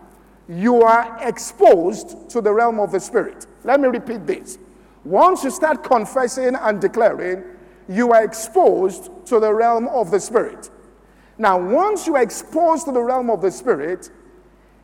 you 0.47 0.81
are 0.81 1.17
exposed 1.25 2.29
to 2.29 2.41
the 2.41 2.53
realm 2.53 2.79
of 2.79 2.91
the 2.91 2.99
Spirit. 2.99 3.47
Let 3.63 3.79
me 3.79 3.87
repeat 3.87 4.27
this. 4.27 4.59
Once 5.05 5.43
you 5.43 5.51
start 5.51 5.83
confessing 5.83 6.55
and 6.55 6.79
declaring, 6.79 7.43
you 7.89 8.11
are 8.11 8.23
exposed 8.23 9.09
to 9.25 9.39
the 9.39 9.53
realm 9.53 9.87
of 9.89 10.11
the 10.11 10.19
Spirit. 10.19 10.69
Now, 11.37 11.59
once 11.59 12.07
you 12.07 12.15
are 12.15 12.21
exposed 12.21 12.85
to 12.85 12.91
the 12.91 13.01
realm 13.01 13.29
of 13.29 13.41
the 13.41 13.51
Spirit, 13.51 14.09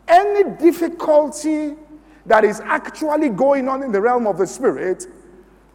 any 0.07 0.49
difficulty 0.57 1.75
that 2.25 2.43
is 2.43 2.59
actually 2.61 3.29
going 3.29 3.69
on 3.69 3.83
in 3.83 3.91
the 3.91 4.01
realm 4.01 4.27
of 4.27 4.37
the 4.37 4.47
Spirit 4.47 5.07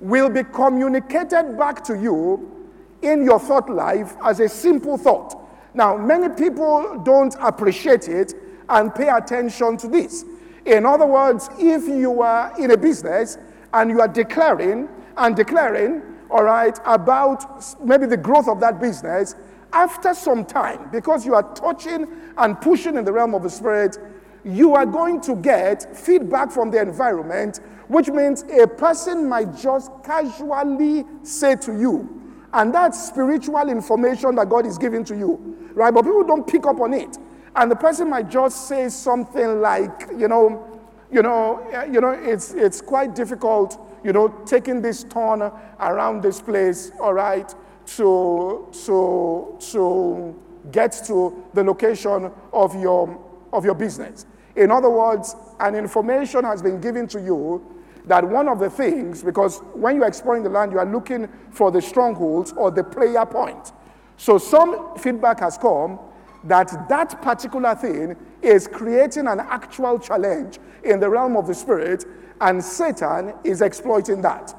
will 0.00 0.28
be 0.28 0.44
communicated 0.44 1.56
back 1.56 1.82
to 1.84 1.98
you 1.98 2.68
in 3.00 3.24
your 3.24 3.38
thought 3.38 3.70
life 3.70 4.14
as 4.22 4.40
a 4.40 4.48
simple 4.48 4.98
thought. 4.98 5.40
Now, 5.72 5.96
many 5.96 6.28
people 6.28 7.00
don't 7.04 7.34
appreciate 7.40 8.08
it 8.08 8.34
and 8.68 8.94
pay 8.94 9.08
attention 9.08 9.76
to 9.78 9.88
this. 9.88 10.24
In 10.64 10.86
other 10.86 11.06
words, 11.06 11.48
if 11.58 11.86
you 11.86 12.22
are 12.22 12.52
in 12.60 12.70
a 12.70 12.76
business 12.76 13.38
and 13.74 13.90
you 13.90 14.00
are 14.00 14.08
declaring 14.08 14.88
and 15.18 15.36
declaring, 15.36 16.02
all 16.30 16.44
right, 16.44 16.78
about 16.86 17.62
maybe 17.84 18.06
the 18.06 18.16
growth 18.16 18.48
of 18.48 18.58
that 18.60 18.80
business, 18.80 19.34
after 19.72 20.14
some 20.14 20.44
time, 20.44 20.88
because 20.90 21.26
you 21.26 21.34
are 21.34 21.54
touching 21.54 22.06
and 22.38 22.60
pushing 22.60 22.96
in 22.96 23.04
the 23.04 23.12
realm 23.12 23.34
of 23.34 23.42
the 23.42 23.50
spirit, 23.50 23.98
you 24.44 24.74
are 24.74 24.86
going 24.86 25.20
to 25.20 25.36
get 25.36 25.96
feedback 25.96 26.50
from 26.50 26.70
the 26.70 26.80
environment 26.80 27.60
which 27.88 28.08
means 28.08 28.42
a 28.44 28.66
person 28.66 29.28
might 29.28 29.54
just 29.56 29.90
casually 30.02 31.04
say 31.22 31.54
to 31.56 31.78
you, 31.78 32.22
and 32.52 32.74
that's 32.74 33.08
spiritual 33.08 33.68
information 33.68 34.34
that 34.36 34.48
God 34.48 34.66
is 34.66 34.78
giving 34.78 35.04
to 35.04 35.16
you, 35.16 35.70
right? 35.74 35.92
But 35.92 36.02
people 36.02 36.24
don't 36.24 36.46
pick 36.46 36.66
up 36.66 36.80
on 36.80 36.94
it. 36.94 37.18
And 37.56 37.70
the 37.70 37.76
person 37.76 38.10
might 38.10 38.30
just 38.30 38.68
say 38.68 38.88
something 38.88 39.60
like, 39.60 40.08
you 40.16 40.28
know, 40.28 40.73
you 41.14 41.22
know, 41.22 41.64
eh, 41.72 41.84
you 41.84 42.00
know, 42.00 42.10
it's, 42.10 42.54
it's 42.54 42.80
quite 42.80 43.14
difficult, 43.14 43.80
you 44.02 44.12
know, 44.12 44.28
taking 44.44 44.82
this 44.82 45.04
turn 45.04 45.42
around 45.78 46.22
this 46.22 46.40
place, 46.40 46.90
all 47.00 47.14
right, 47.14 47.54
to, 47.86 48.68
to, 48.84 49.56
to 49.60 50.42
get 50.72 50.90
to 51.06 51.44
the 51.54 51.62
location 51.62 52.32
of 52.52 52.74
your, 52.80 53.16
of 53.52 53.64
your 53.64 53.74
business. 53.74 54.26
In 54.56 54.72
other 54.72 54.90
words, 54.90 55.36
an 55.60 55.76
information 55.76 56.42
has 56.42 56.60
been 56.60 56.80
given 56.80 57.06
to 57.08 57.20
you 57.20 57.64
that 58.06 58.28
one 58.28 58.48
of 58.48 58.58
the 58.58 58.68
things, 58.68 59.22
because 59.22 59.60
when 59.72 59.96
you're 59.96 60.08
exploring 60.08 60.42
the 60.42 60.50
land, 60.50 60.72
you 60.72 60.80
are 60.80 60.92
looking 60.92 61.28
for 61.52 61.70
the 61.70 61.80
strongholds 61.80 62.52
or 62.52 62.72
the 62.72 62.82
prayer 62.82 63.24
point. 63.24 63.72
So 64.16 64.36
some 64.38 64.98
feedback 64.98 65.40
has 65.40 65.58
come 65.58 66.00
that 66.44 66.88
that 66.88 67.20
particular 67.22 67.74
thing 67.74 68.16
is 68.42 68.68
creating 68.68 69.26
an 69.26 69.40
actual 69.40 69.98
challenge 69.98 70.58
in 70.84 71.00
the 71.00 71.08
realm 71.08 71.36
of 71.36 71.46
the 71.46 71.54
spirit, 71.54 72.04
and 72.40 72.62
Satan 72.62 73.34
is 73.44 73.62
exploiting 73.62 74.20
that. 74.22 74.54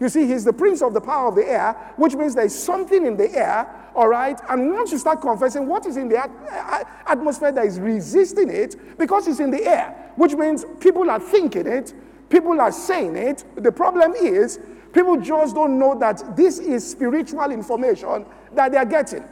You 0.00 0.08
see, 0.08 0.26
he's 0.26 0.44
the 0.44 0.52
prince 0.52 0.82
of 0.82 0.92
the 0.92 1.00
power 1.00 1.28
of 1.28 1.36
the 1.36 1.46
air, 1.46 1.72
which 1.96 2.14
means 2.14 2.34
there's 2.34 2.54
something 2.54 3.06
in 3.06 3.16
the 3.16 3.30
air, 3.32 3.68
all 3.94 4.08
right? 4.08 4.40
And 4.48 4.72
once 4.72 4.90
you 4.92 4.98
start 4.98 5.20
confessing 5.20 5.66
what 5.66 5.86
is 5.86 5.96
in 5.96 6.08
the 6.08 6.18
atmosphere 7.06 7.52
that 7.52 7.64
is 7.64 7.78
resisting 7.78 8.50
it, 8.50 8.98
because 8.98 9.28
it's 9.28 9.40
in 9.40 9.50
the 9.50 9.64
air, 9.64 10.12
which 10.16 10.34
means 10.34 10.64
people 10.80 11.08
are 11.10 11.20
thinking 11.20 11.66
it, 11.66 11.94
People 12.34 12.60
are 12.60 12.72
saying 12.72 13.16
it. 13.16 13.44
The 13.56 13.70
problem 13.70 14.14
is, 14.14 14.58
people 14.92 15.20
just 15.20 15.54
don't 15.54 15.78
know 15.78 15.96
that 15.98 16.36
this 16.36 16.58
is 16.58 16.88
spiritual 16.90 17.50
information 17.50 18.26
that 18.54 18.72
they 18.72 18.78
are 18.78 18.84
getting. 18.84 19.24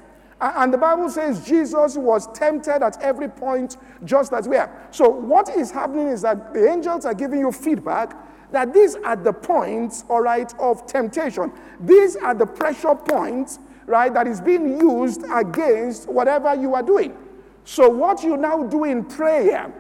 And 0.43 0.75
the 0.75 0.79
Bible 0.79 1.09
says 1.09 1.47
Jesus 1.47 1.97
was 1.97 2.27
tempted 2.33 2.83
at 2.83 3.01
every 3.01 3.29
point 3.29 3.77
just 4.05 4.33
as 4.33 4.49
we 4.49 4.57
are. 4.57 4.89
So, 4.91 5.09
what 5.09 5.49
is 5.57 5.71
happening 5.71 6.09
is 6.09 6.23
that 6.23 6.53
the 6.53 6.69
angels 6.69 7.05
are 7.05 7.15
giving 7.15 7.39
you 7.39 7.53
feedback 7.53 8.17
that 8.51 8.75
these 8.75 8.97
are 8.97 9.15
the 9.15 9.33
points, 9.33 10.05
all 10.09 10.21
right, 10.21 10.53
of 10.59 10.85
temptation. 10.87 11.53
These 11.81 12.17
are 12.17 12.35
the 12.35 12.45
pressure 12.45 12.95
points, 12.95 13.61
right, 13.87 14.13
that 14.13 14.27
is 14.27 14.41
being 14.41 14.81
used 14.81 15.23
against 15.33 16.09
whatever 16.09 16.55
you 16.57 16.75
are 16.75 16.83
doing. 16.83 17.17
So, 17.65 17.89
what 17.89 18.25
you 18.25 18.37
now 18.37 18.65
do 18.65 18.83
in 18.83 19.05
prayer 19.05 19.73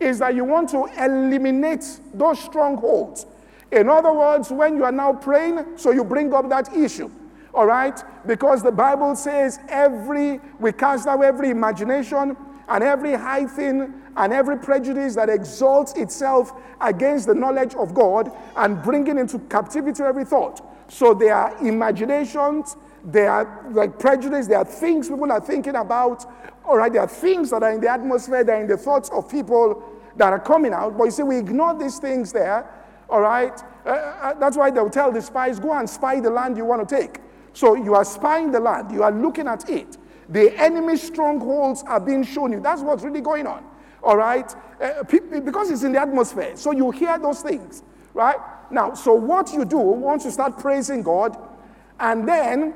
is 0.00 0.18
that 0.18 0.34
you 0.34 0.44
want 0.44 0.68
to 0.70 0.86
eliminate 0.98 2.00
those 2.12 2.40
strongholds. 2.40 3.26
In 3.70 3.88
other 3.88 4.12
words, 4.12 4.50
when 4.50 4.76
you 4.76 4.84
are 4.84 4.92
now 4.92 5.12
praying, 5.12 5.78
so 5.78 5.92
you 5.92 6.02
bring 6.02 6.34
up 6.34 6.48
that 6.48 6.74
issue. 6.76 7.08
All 7.58 7.66
right? 7.66 8.00
Because 8.24 8.62
the 8.62 8.70
Bible 8.70 9.16
says 9.16 9.58
every, 9.68 10.40
we 10.60 10.70
cast 10.70 11.08
out 11.08 11.24
every 11.24 11.50
imagination 11.50 12.36
and 12.68 12.84
every 12.84 13.14
high 13.14 13.46
thing 13.46 14.00
and 14.16 14.32
every 14.32 14.56
prejudice 14.56 15.16
that 15.16 15.28
exalts 15.28 15.92
itself 15.94 16.52
against 16.80 17.26
the 17.26 17.34
knowledge 17.34 17.74
of 17.74 17.94
God 17.94 18.30
and 18.54 18.80
bringing 18.80 19.18
into 19.18 19.40
captivity 19.40 20.04
every 20.04 20.24
thought. 20.24 20.64
So 20.86 21.14
there 21.14 21.34
are 21.34 21.66
imaginations, 21.66 22.76
there 23.02 23.28
are 23.28 23.66
like 23.72 23.98
prejudice, 23.98 24.46
there 24.46 24.58
are 24.58 24.64
things 24.64 25.08
people 25.08 25.32
are 25.32 25.40
thinking 25.40 25.74
about. 25.74 26.26
All 26.64 26.76
right, 26.76 26.92
there 26.92 27.02
are 27.02 27.08
things 27.08 27.50
that 27.50 27.64
are 27.64 27.72
in 27.72 27.80
the 27.80 27.90
atmosphere, 27.90 28.44
that 28.44 28.52
are 28.52 28.60
in 28.60 28.68
the 28.68 28.76
thoughts 28.76 29.10
of 29.10 29.28
people 29.28 29.82
that 30.14 30.32
are 30.32 30.38
coming 30.38 30.72
out. 30.72 30.96
But 30.96 31.06
you 31.06 31.10
see, 31.10 31.22
we 31.24 31.38
ignore 31.38 31.76
these 31.76 31.98
things 31.98 32.32
there. 32.32 32.72
All 33.10 33.20
right, 33.20 33.60
uh, 33.84 33.88
uh, 33.88 34.34
that's 34.34 34.56
why 34.56 34.70
they'll 34.70 34.88
tell 34.88 35.10
the 35.10 35.22
spies, 35.22 35.58
go 35.58 35.72
and 35.72 35.90
spy 35.90 36.20
the 36.20 36.30
land 36.30 36.56
you 36.56 36.64
want 36.64 36.88
to 36.88 36.96
take. 36.96 37.18
So 37.58 37.74
you 37.74 37.96
are 37.96 38.04
spying 38.04 38.52
the 38.52 38.60
land, 38.60 38.92
you 38.92 39.02
are 39.02 39.10
looking 39.10 39.48
at 39.48 39.68
it. 39.68 39.98
The 40.28 40.56
enemy 40.62 40.96
strongholds 40.96 41.82
are 41.82 41.98
being 41.98 42.22
shown 42.22 42.52
you. 42.52 42.60
That's 42.60 42.82
what's 42.82 43.02
really 43.02 43.20
going 43.20 43.48
on. 43.48 43.64
All 44.00 44.16
right? 44.16 44.54
Uh, 44.80 45.02
because 45.02 45.68
it's 45.72 45.82
in 45.82 45.90
the 45.90 46.00
atmosphere. 46.00 46.56
So 46.56 46.70
you 46.70 46.92
hear 46.92 47.18
those 47.18 47.42
things, 47.42 47.82
right? 48.14 48.36
Now, 48.70 48.94
so 48.94 49.12
what 49.12 49.52
you 49.52 49.64
do 49.64 49.78
once 49.78 50.24
you 50.24 50.30
start 50.30 50.56
praising 50.56 51.02
God, 51.02 51.36
and 51.98 52.28
then, 52.28 52.74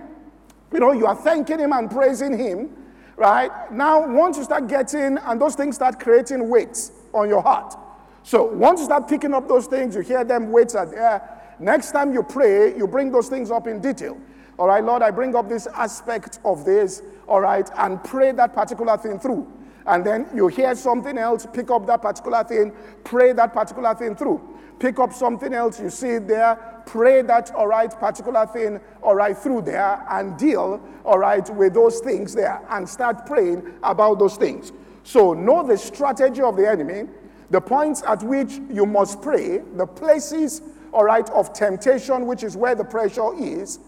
you 0.72 0.80
know, 0.80 0.90
you 0.90 1.06
are 1.06 1.14
thanking 1.14 1.60
Him 1.60 1.72
and 1.72 1.88
praising 1.88 2.36
Him, 2.36 2.76
right? 3.14 3.52
Now, 3.70 4.12
once 4.12 4.36
you 4.36 4.42
start 4.42 4.66
getting, 4.66 5.16
and 5.16 5.40
those 5.40 5.54
things 5.54 5.76
start 5.76 6.00
creating 6.00 6.48
weights 6.48 6.90
on 7.14 7.28
your 7.28 7.40
heart. 7.40 7.76
So 8.24 8.42
once 8.42 8.80
you 8.80 8.86
start 8.86 9.06
picking 9.06 9.32
up 9.32 9.46
those 9.46 9.68
things, 9.68 9.94
you 9.94 10.00
hear 10.00 10.24
them 10.24 10.50
weights 10.50 10.74
are 10.74 10.86
there. 10.86 11.54
Next 11.60 11.92
time 11.92 12.12
you 12.12 12.24
pray, 12.24 12.76
you 12.76 12.88
bring 12.88 13.12
those 13.12 13.28
things 13.28 13.52
up 13.52 13.68
in 13.68 13.80
detail. 13.80 14.18
All 14.62 14.68
right, 14.68 14.84
Lord, 14.84 15.02
I 15.02 15.10
bring 15.10 15.34
up 15.34 15.48
this 15.48 15.66
aspect 15.66 16.38
of 16.44 16.64
this, 16.64 17.02
all 17.26 17.40
right, 17.40 17.68
and 17.78 18.00
pray 18.04 18.30
that 18.30 18.54
particular 18.54 18.96
thing 18.96 19.18
through. 19.18 19.52
And 19.86 20.06
then 20.06 20.28
you 20.32 20.46
hear 20.46 20.76
something 20.76 21.18
else, 21.18 21.48
pick 21.52 21.68
up 21.72 21.84
that 21.88 22.00
particular 22.00 22.44
thing, 22.44 22.72
pray 23.02 23.32
that 23.32 23.52
particular 23.52 23.92
thing 23.96 24.14
through. 24.14 24.40
Pick 24.78 25.00
up 25.00 25.12
something 25.12 25.52
else, 25.52 25.80
you 25.80 25.90
see 25.90 26.10
it 26.10 26.28
there, 26.28 26.80
pray 26.86 27.22
that, 27.22 27.52
all 27.56 27.66
right, 27.66 27.90
particular 27.90 28.46
thing, 28.46 28.78
all 29.02 29.16
right, 29.16 29.36
through 29.36 29.62
there, 29.62 30.06
and 30.08 30.38
deal, 30.38 30.80
all 31.04 31.18
right, 31.18 31.52
with 31.56 31.74
those 31.74 31.98
things 31.98 32.32
there, 32.32 32.64
and 32.70 32.88
start 32.88 33.26
praying 33.26 33.68
about 33.82 34.20
those 34.20 34.36
things. 34.36 34.70
So 35.02 35.32
know 35.32 35.66
the 35.66 35.76
strategy 35.76 36.40
of 36.40 36.56
the 36.56 36.70
enemy, 36.70 37.08
the 37.50 37.60
points 37.60 38.04
at 38.06 38.22
which 38.22 38.60
you 38.70 38.86
must 38.86 39.22
pray, 39.22 39.58
the 39.74 39.88
places, 39.88 40.62
all 40.92 41.02
right, 41.02 41.28
of 41.30 41.52
temptation, 41.52 42.28
which 42.28 42.44
is 42.44 42.56
where 42.56 42.76
the 42.76 42.84
pressure 42.84 43.34
is, 43.36 43.80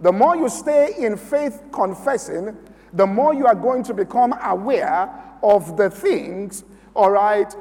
the 0.00 0.12
more 0.12 0.36
you 0.36 0.48
stay 0.48 0.94
in 0.98 1.16
faith 1.16 1.62
confessing, 1.72 2.56
the 2.92 3.06
more 3.06 3.34
you 3.34 3.46
are 3.46 3.54
going 3.54 3.82
to 3.84 3.94
become 3.94 4.34
aware 4.42 5.10
of 5.42 5.76
the 5.76 5.90
things, 5.90 6.64
all 6.94 7.10
right? 7.10 7.54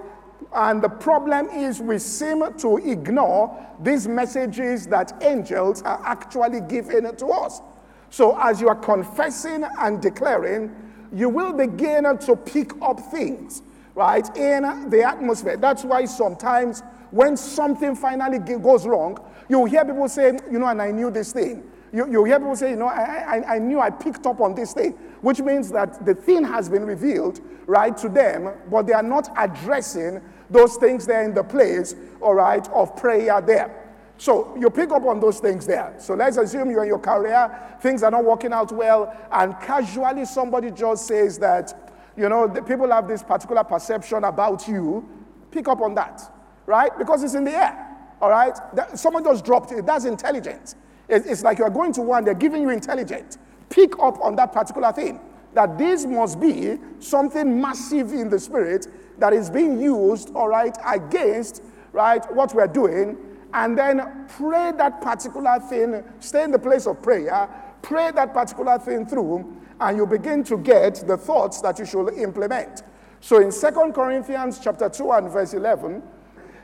And 0.54 0.82
the 0.82 0.90
problem 0.90 1.48
is 1.50 1.82
we 1.82 1.98
seem 2.00 2.44
to 2.58 2.78
ignore 2.78 3.58
these 3.82 4.08
messages 4.08 4.88
that 4.88 5.14
angels 5.22 5.82
are 5.82 6.02
actually 6.06 6.62
giving 6.62 7.14
to 7.16 7.28
us. 7.28 7.62
So 8.10 8.38
as 8.40 8.62
you 8.62 8.70
are 8.70 8.76
confessing 8.76 9.66
and 9.80 10.02
declaring, 10.02 10.74
you 11.12 11.30
will 11.30 11.54
begin 11.54 12.18
to 12.18 12.36
pick 12.36 12.72
up 12.82 13.00
things, 13.00 13.62
right, 13.94 14.26
in 14.38 14.90
the 14.90 15.04
atmosphere. 15.04 15.58
That's 15.58 15.84
why 15.84 16.06
sometimes 16.06 16.84
when 17.12 17.38
something 17.38 17.96
finally 17.96 18.40
goes 18.40 18.86
wrong, 18.86 19.18
you 19.48 19.66
hear 19.66 19.86
people 19.86 20.10
say, 20.10 20.38
you 20.52 20.60
know, 20.60 20.68
and 20.68 20.82
I 20.82 20.92
knew 20.92 21.12
this 21.12 21.34
thing. 21.34 21.64
You, 21.96 22.12
you 22.12 22.24
hear 22.26 22.40
people 22.40 22.58
say, 22.58 22.72
you 22.72 22.76
know, 22.76 22.88
I, 22.88 23.38
I, 23.38 23.56
I 23.56 23.58
knew 23.58 23.80
I 23.80 23.90
picked 23.90 24.26
up 24.26 24.42
on 24.42 24.54
this 24.54 24.74
thing, 24.74 24.92
which 25.22 25.40
means 25.40 25.72
that 25.72 26.06
the 26.06 26.14
thing 26.14 26.44
has 26.44 26.68
been 26.68 26.86
revealed, 26.86 27.40
right, 27.68 27.96
to 27.96 28.10
them, 28.10 28.54
but 28.70 28.86
they 28.86 28.92
are 28.92 29.02
not 29.02 29.30
addressing 29.38 30.22
those 30.50 30.76
things 30.76 31.06
there 31.06 31.24
in 31.24 31.34
the 31.34 31.44
place, 31.44 31.96
all 32.20 32.34
right, 32.34 32.68
of 32.72 32.98
prayer 32.98 33.40
there. 33.40 33.94
So 34.18 34.54
you 34.58 34.70
pick 34.70 34.92
up 34.92 35.06
on 35.06 35.22
those 35.22 35.40
things 35.40 35.66
there. 35.66 35.96
So 35.98 36.16
let's 36.16 36.36
assume 36.36 36.70
you're 36.70 36.84
in 36.84 36.90
your 36.90 37.00
career, 37.00 37.50
things 37.80 38.04
are 38.04 38.12
not 38.12 38.26
working 38.26 38.52
out 38.52 38.74
well, 38.74 39.16
and 39.32 39.58
casually 39.62 40.26
somebody 40.26 40.72
just 40.72 41.08
says 41.08 41.40
that, 41.40 41.94
you 42.18 42.28
know, 42.28 42.46
the 42.46 42.62
people 42.62 42.92
have 42.92 43.08
this 43.08 43.24
particular 43.24 43.64
perception 43.64 44.26
about 44.26 44.68
you. 44.68 45.08
Pick 45.50 45.70
up 45.70 45.80
on 45.80 45.96
that, 45.96 46.22
right? 46.66 46.92
Because 46.98 47.24
it's 47.24 47.36
in 47.36 47.46
the 47.46 47.56
air, 47.56 47.98
all 48.22 48.32
right? 48.32 48.54
Someone 48.96 49.24
just 49.24 49.46
dropped 49.46 49.72
it. 49.72 49.86
That's 49.86 50.04
intelligence. 50.04 50.76
It's 51.08 51.44
like 51.44 51.60
you're 51.60 51.70
going 51.70 51.94
to 51.94 52.02
one, 52.02 52.24
they're 52.24 52.34
giving 52.34 52.62
you 52.62 52.70
intelligence. 52.70 53.38
Pick 53.70 54.00
up 54.00 54.20
on 54.22 54.36
that 54.38 54.54
particular 54.54 54.92
thing. 54.92 55.20
That 55.54 55.78
this 55.78 56.06
must 56.06 56.40
be 56.40 56.78
something 57.00 57.62
massive 57.62 58.12
in 58.12 58.30
the 58.30 58.40
spirit 58.40 58.88
that 59.20 59.34
is 59.34 59.50
being 59.50 59.80
used, 59.80 60.34
all 60.36 60.50
right, 60.50 60.76
against, 60.86 61.64
right, 61.94 62.24
what 62.34 62.54
we're 62.54 62.68
doing. 62.68 63.18
And 63.54 63.78
then 63.78 64.26
pray 64.28 64.74
that 64.78 65.00
particular 65.02 65.60
thing, 65.60 66.04
stay 66.20 66.44
in 66.44 66.52
the 66.52 66.60
place 66.60 66.88
of 66.88 67.02
prayer, 67.02 67.50
pray 67.82 68.12
that 68.12 68.34
particular 68.34 68.78
thing 68.80 69.06
through, 69.06 69.62
and 69.80 69.98
you 69.98 70.06
begin 70.06 70.44
to 70.46 70.58
get 70.58 70.96
the 71.08 71.16
thoughts 71.16 71.62
that 71.62 71.80
you 71.80 71.86
should 71.86 72.10
implement. 72.16 72.84
So 73.22 73.42
in 73.42 73.52
Second 73.52 73.94
Corinthians 73.94 74.60
chapter 74.62 74.90
2 74.90 75.12
and 75.14 75.30
verse 75.30 75.54
11, 75.54 76.04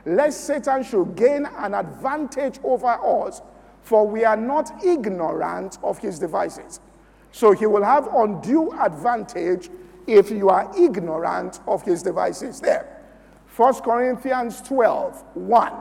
lest 0.05 0.45
Satan 0.45 0.83
should 0.83 1.15
gain 1.15 1.47
an 1.57 1.73
advantage 1.73 2.59
over 2.63 2.87
us 2.87 3.41
for 3.83 4.07
we 4.07 4.23
are 4.23 4.37
not 4.37 4.83
ignorant 4.83 5.77
of 5.83 5.99
his 5.99 6.19
devices. 6.19 6.79
So 7.31 7.51
he 7.51 7.65
will 7.65 7.83
have 7.83 8.07
undue 8.13 8.71
advantage 8.79 9.69
if 10.07 10.29
you 10.29 10.49
are 10.49 10.71
ignorant 10.77 11.59
of 11.67 11.83
his 11.83 12.03
devices 12.03 12.59
there. 12.59 13.01
1 13.55 13.73
Corinthians 13.75 14.61
12, 14.61 15.23
1. 15.33 15.73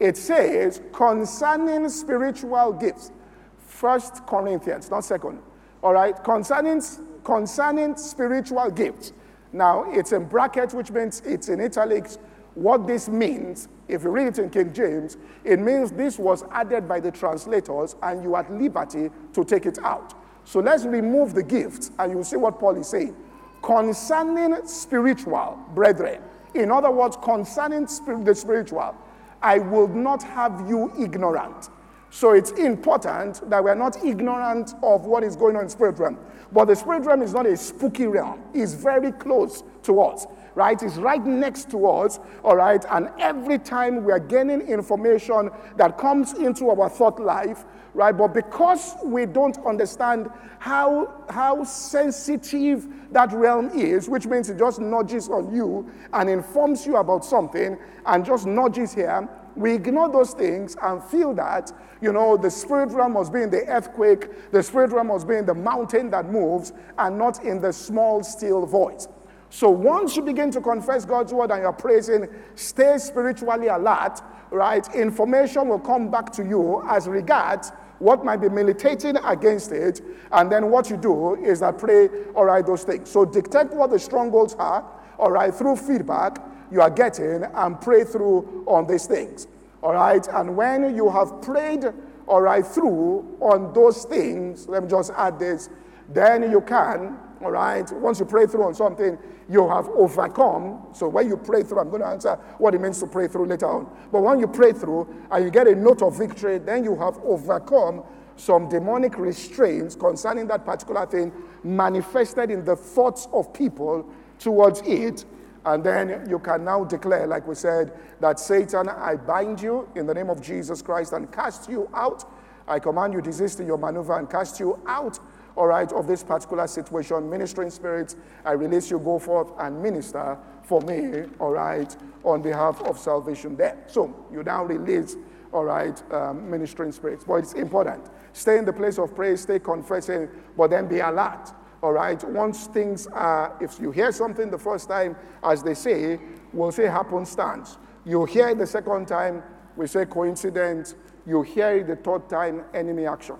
It 0.00 0.16
says, 0.16 0.80
concerning 0.92 1.88
spiritual 1.88 2.72
gifts. 2.72 3.12
First 3.58 4.26
Corinthians, 4.26 4.90
not 4.90 5.04
second. 5.04 5.40
All 5.82 5.92
right, 5.92 6.22
concerning, 6.24 6.82
concerning 7.22 7.96
spiritual 7.96 8.70
gifts. 8.70 9.12
Now, 9.52 9.84
it's 9.90 10.12
in 10.12 10.24
brackets, 10.24 10.74
which 10.74 10.90
means 10.90 11.22
it's 11.24 11.48
in 11.48 11.60
italics. 11.60 12.18
What 12.54 12.86
this 12.86 13.08
means 13.08 13.68
if 13.88 14.02
you 14.02 14.10
read 14.10 14.28
it 14.28 14.38
in 14.38 14.50
King 14.50 14.72
James, 14.72 15.16
it 15.44 15.58
means 15.58 15.92
this 15.92 16.18
was 16.18 16.44
added 16.50 16.88
by 16.88 17.00
the 17.00 17.10
translators 17.10 17.96
and 18.02 18.22
you 18.22 18.34
are 18.34 18.40
at 18.44 18.52
liberty 18.52 19.10
to 19.32 19.44
take 19.44 19.66
it 19.66 19.78
out. 19.80 20.14
So 20.44 20.60
let's 20.60 20.84
remove 20.84 21.34
the 21.34 21.42
gift 21.42 21.90
and 21.98 22.12
you'll 22.12 22.24
see 22.24 22.36
what 22.36 22.58
Paul 22.58 22.76
is 22.76 22.88
saying. 22.88 23.14
Concerning 23.62 24.66
spiritual, 24.66 25.58
brethren, 25.74 26.22
in 26.54 26.70
other 26.70 26.90
words, 26.90 27.16
concerning 27.22 27.88
the 28.24 28.34
spiritual, 28.34 28.94
I 29.42 29.58
will 29.58 29.88
not 29.88 30.22
have 30.22 30.66
you 30.68 30.92
ignorant. 30.98 31.68
So 32.10 32.32
it's 32.32 32.52
important 32.52 33.48
that 33.50 33.62
we're 33.62 33.74
not 33.74 34.02
ignorant 34.04 34.74
of 34.82 35.06
what 35.06 35.24
is 35.24 35.34
going 35.34 35.56
on 35.56 35.64
in 35.64 35.68
spirit 35.68 35.98
realm. 35.98 36.18
But 36.52 36.66
the 36.66 36.76
spirit 36.76 37.04
realm 37.04 37.22
is 37.22 37.32
not 37.32 37.46
a 37.46 37.56
spooky 37.56 38.06
realm, 38.06 38.40
it's 38.54 38.72
very 38.72 39.12
close 39.12 39.64
to 39.82 40.00
us 40.00 40.26
right, 40.54 40.82
is 40.82 40.96
right 40.96 41.24
next 41.24 41.70
to 41.70 41.86
us, 41.86 42.20
all 42.42 42.56
right? 42.56 42.84
And 42.90 43.10
every 43.18 43.58
time 43.58 44.04
we 44.04 44.12
are 44.12 44.18
gaining 44.18 44.60
information 44.62 45.50
that 45.76 45.98
comes 45.98 46.32
into 46.34 46.70
our 46.70 46.88
thought 46.88 47.20
life, 47.20 47.64
right? 47.94 48.16
But 48.16 48.34
because 48.34 48.96
we 49.04 49.26
don't 49.26 49.58
understand 49.66 50.28
how, 50.58 51.24
how 51.28 51.64
sensitive 51.64 52.86
that 53.12 53.32
realm 53.32 53.70
is, 53.70 54.08
which 54.08 54.26
means 54.26 54.50
it 54.50 54.58
just 54.58 54.80
nudges 54.80 55.28
on 55.28 55.54
you 55.54 55.90
and 56.12 56.28
informs 56.28 56.86
you 56.86 56.96
about 56.96 57.24
something 57.24 57.78
and 58.06 58.24
just 58.24 58.46
nudges 58.46 58.92
here, 58.94 59.28
we 59.56 59.72
ignore 59.72 60.10
those 60.10 60.32
things 60.32 60.76
and 60.82 61.02
feel 61.04 61.32
that, 61.34 61.70
you 62.00 62.12
know, 62.12 62.36
the 62.36 62.50
spirit 62.50 62.90
realm 62.90 63.12
must 63.12 63.32
be 63.32 63.42
in 63.42 63.50
the 63.50 63.64
earthquake, 63.66 64.50
the 64.50 64.62
spirit 64.62 64.90
realm 64.90 65.08
must 65.08 65.28
be 65.28 65.36
in 65.36 65.46
the 65.46 65.54
mountain 65.54 66.10
that 66.10 66.28
moves, 66.28 66.72
and 66.98 67.16
not 67.16 67.44
in 67.44 67.60
the 67.60 67.72
small, 67.72 68.24
still 68.24 68.66
voice. 68.66 69.06
So 69.54 69.70
once 69.70 70.16
you 70.16 70.22
begin 70.22 70.50
to 70.50 70.60
confess 70.60 71.04
God's 71.04 71.32
word 71.32 71.52
and 71.52 71.62
you're 71.62 71.72
praising, 71.72 72.26
stay 72.56 72.98
spiritually 72.98 73.68
alert, 73.68 74.20
right? 74.50 74.92
Information 74.96 75.68
will 75.68 75.78
come 75.78 76.10
back 76.10 76.32
to 76.32 76.44
you 76.44 76.82
as 76.88 77.06
regards 77.06 77.70
what 78.00 78.24
might 78.24 78.38
be 78.38 78.48
militating 78.48 79.16
against 79.18 79.70
it. 79.70 80.00
And 80.32 80.50
then 80.50 80.72
what 80.72 80.90
you 80.90 80.96
do 80.96 81.36
is 81.36 81.60
that 81.60 81.78
pray, 81.78 82.08
all 82.34 82.46
right, 82.46 82.66
those 82.66 82.82
things. 82.82 83.08
So 83.08 83.24
detect 83.24 83.72
what 83.74 83.90
the 83.90 83.98
strongholds 84.00 84.54
are, 84.54 84.84
all 85.20 85.30
right, 85.30 85.54
through 85.54 85.76
feedback 85.76 86.44
you 86.72 86.80
are 86.80 86.90
getting 86.90 87.44
and 87.44 87.80
pray 87.80 88.02
through 88.02 88.64
on 88.66 88.88
these 88.88 89.06
things. 89.06 89.46
All 89.84 89.94
right. 89.94 90.26
And 90.32 90.56
when 90.56 90.96
you 90.96 91.08
have 91.10 91.40
prayed, 91.42 91.84
all 92.26 92.40
right, 92.40 92.66
through 92.66 93.36
on 93.38 93.72
those 93.72 94.04
things, 94.04 94.66
let 94.66 94.82
me 94.82 94.88
just 94.88 95.12
add 95.16 95.38
this, 95.38 95.70
then 96.08 96.50
you 96.50 96.60
can, 96.60 97.18
all 97.44 97.50
right, 97.50 97.90
once 97.92 98.18
you 98.20 98.24
pray 98.24 98.46
through 98.46 98.64
on 98.64 98.74
something, 98.74 99.18
you 99.48 99.68
have 99.68 99.88
overcome. 99.90 100.86
So 100.92 101.08
when 101.08 101.28
you 101.28 101.36
pray 101.36 101.62
through, 101.62 101.80
I'm 101.80 101.90
going 101.90 102.00
to 102.00 102.08
answer 102.08 102.36
what 102.58 102.74
it 102.74 102.80
means 102.80 102.98
to 103.00 103.06
pray 103.06 103.28
through 103.28 103.46
later 103.46 103.66
on. 103.66 103.86
But 104.10 104.22
when 104.22 104.38
you 104.38 104.46
pray 104.46 104.72
through 104.72 105.06
and 105.30 105.44
you 105.44 105.50
get 105.50 105.66
a 105.66 105.74
note 105.74 106.00
of 106.00 106.16
victory, 106.16 106.58
then 106.58 106.84
you 106.84 106.96
have 106.96 107.18
overcome, 107.18 108.02
some 108.36 108.68
demonic 108.68 109.18
restraints 109.18 109.94
concerning 109.94 110.46
that 110.48 110.64
particular 110.64 111.06
thing 111.06 111.32
manifested 111.62 112.50
in 112.50 112.64
the 112.64 112.74
thoughts 112.74 113.28
of 113.32 113.52
people 113.52 114.08
towards 114.38 114.80
it. 114.86 115.24
And 115.66 115.84
then 115.84 116.26
you 116.28 116.38
can 116.38 116.64
now 116.64 116.84
declare, 116.84 117.26
like 117.26 117.46
we 117.46 117.54
said, 117.54 117.92
that 118.20 118.40
Satan, 118.40 118.88
I 118.88 119.16
bind 119.16 119.62
you 119.62 119.88
in 119.94 120.06
the 120.06 120.14
name 120.14 120.30
of 120.30 120.42
Jesus 120.42 120.82
Christ 120.82 121.12
and 121.12 121.30
cast 121.30 121.68
you 121.68 121.88
out. 121.94 122.24
I 122.66 122.78
command 122.78 123.12
you 123.12 123.20
desist 123.20 123.60
in 123.60 123.66
your 123.66 123.78
maneuver 123.78 124.18
and 124.18 124.28
cast 124.28 124.58
you 124.58 124.80
out, 124.86 125.18
all 125.56 125.66
right, 125.66 125.90
of 125.92 126.06
this 126.06 126.22
particular 126.22 126.66
situation. 126.66 127.28
Ministering 127.30 127.70
spirits, 127.70 128.16
I 128.44 128.52
release 128.52 128.90
you, 128.90 128.98
go 128.98 129.18
forth 129.18 129.52
and 129.58 129.82
minister 129.82 130.38
for 130.62 130.80
me, 130.82 131.24
all 131.38 131.52
right, 131.52 131.94
on 132.24 132.42
behalf 132.42 132.80
of 132.82 132.98
salvation 132.98 133.56
there. 133.56 133.84
So 133.86 134.26
you 134.32 134.42
now 134.42 134.64
release, 134.64 135.16
all 135.52 135.64
right, 135.64 136.02
um, 136.12 136.50
ministering 136.50 136.92
spirits. 136.92 137.24
But 137.24 137.34
it's 137.34 137.52
important. 137.52 138.10
Stay 138.32 138.58
in 138.58 138.64
the 138.64 138.72
place 138.72 138.98
of 138.98 139.14
praise, 139.14 139.42
stay 139.42 139.58
confessing, 139.58 140.28
but 140.56 140.70
then 140.70 140.88
be 140.88 141.00
alert. 141.00 141.52
All 141.82 141.92
right. 141.92 142.24
Once 142.30 142.66
things 142.68 143.06
are, 143.08 143.54
if 143.60 143.78
you 143.78 143.90
hear 143.90 144.10
something 144.10 144.50
the 144.50 144.58
first 144.58 144.88
time, 144.88 145.14
as 145.42 145.62
they 145.62 145.74
say, 145.74 146.18
we'll 146.54 146.72
say 146.72 146.84
happenstance. 146.86 147.76
You 148.06 148.24
hear 148.24 148.48
it 148.48 148.58
the 148.58 148.66
second 148.66 149.06
time, 149.06 149.42
we 149.76 149.86
say 149.86 150.06
coincidence. 150.06 150.94
You 151.26 151.42
hear 151.42 151.76
it 151.76 151.86
the 151.86 151.96
third 151.96 152.26
time, 152.28 152.64
enemy 152.72 153.06
action. 153.06 153.36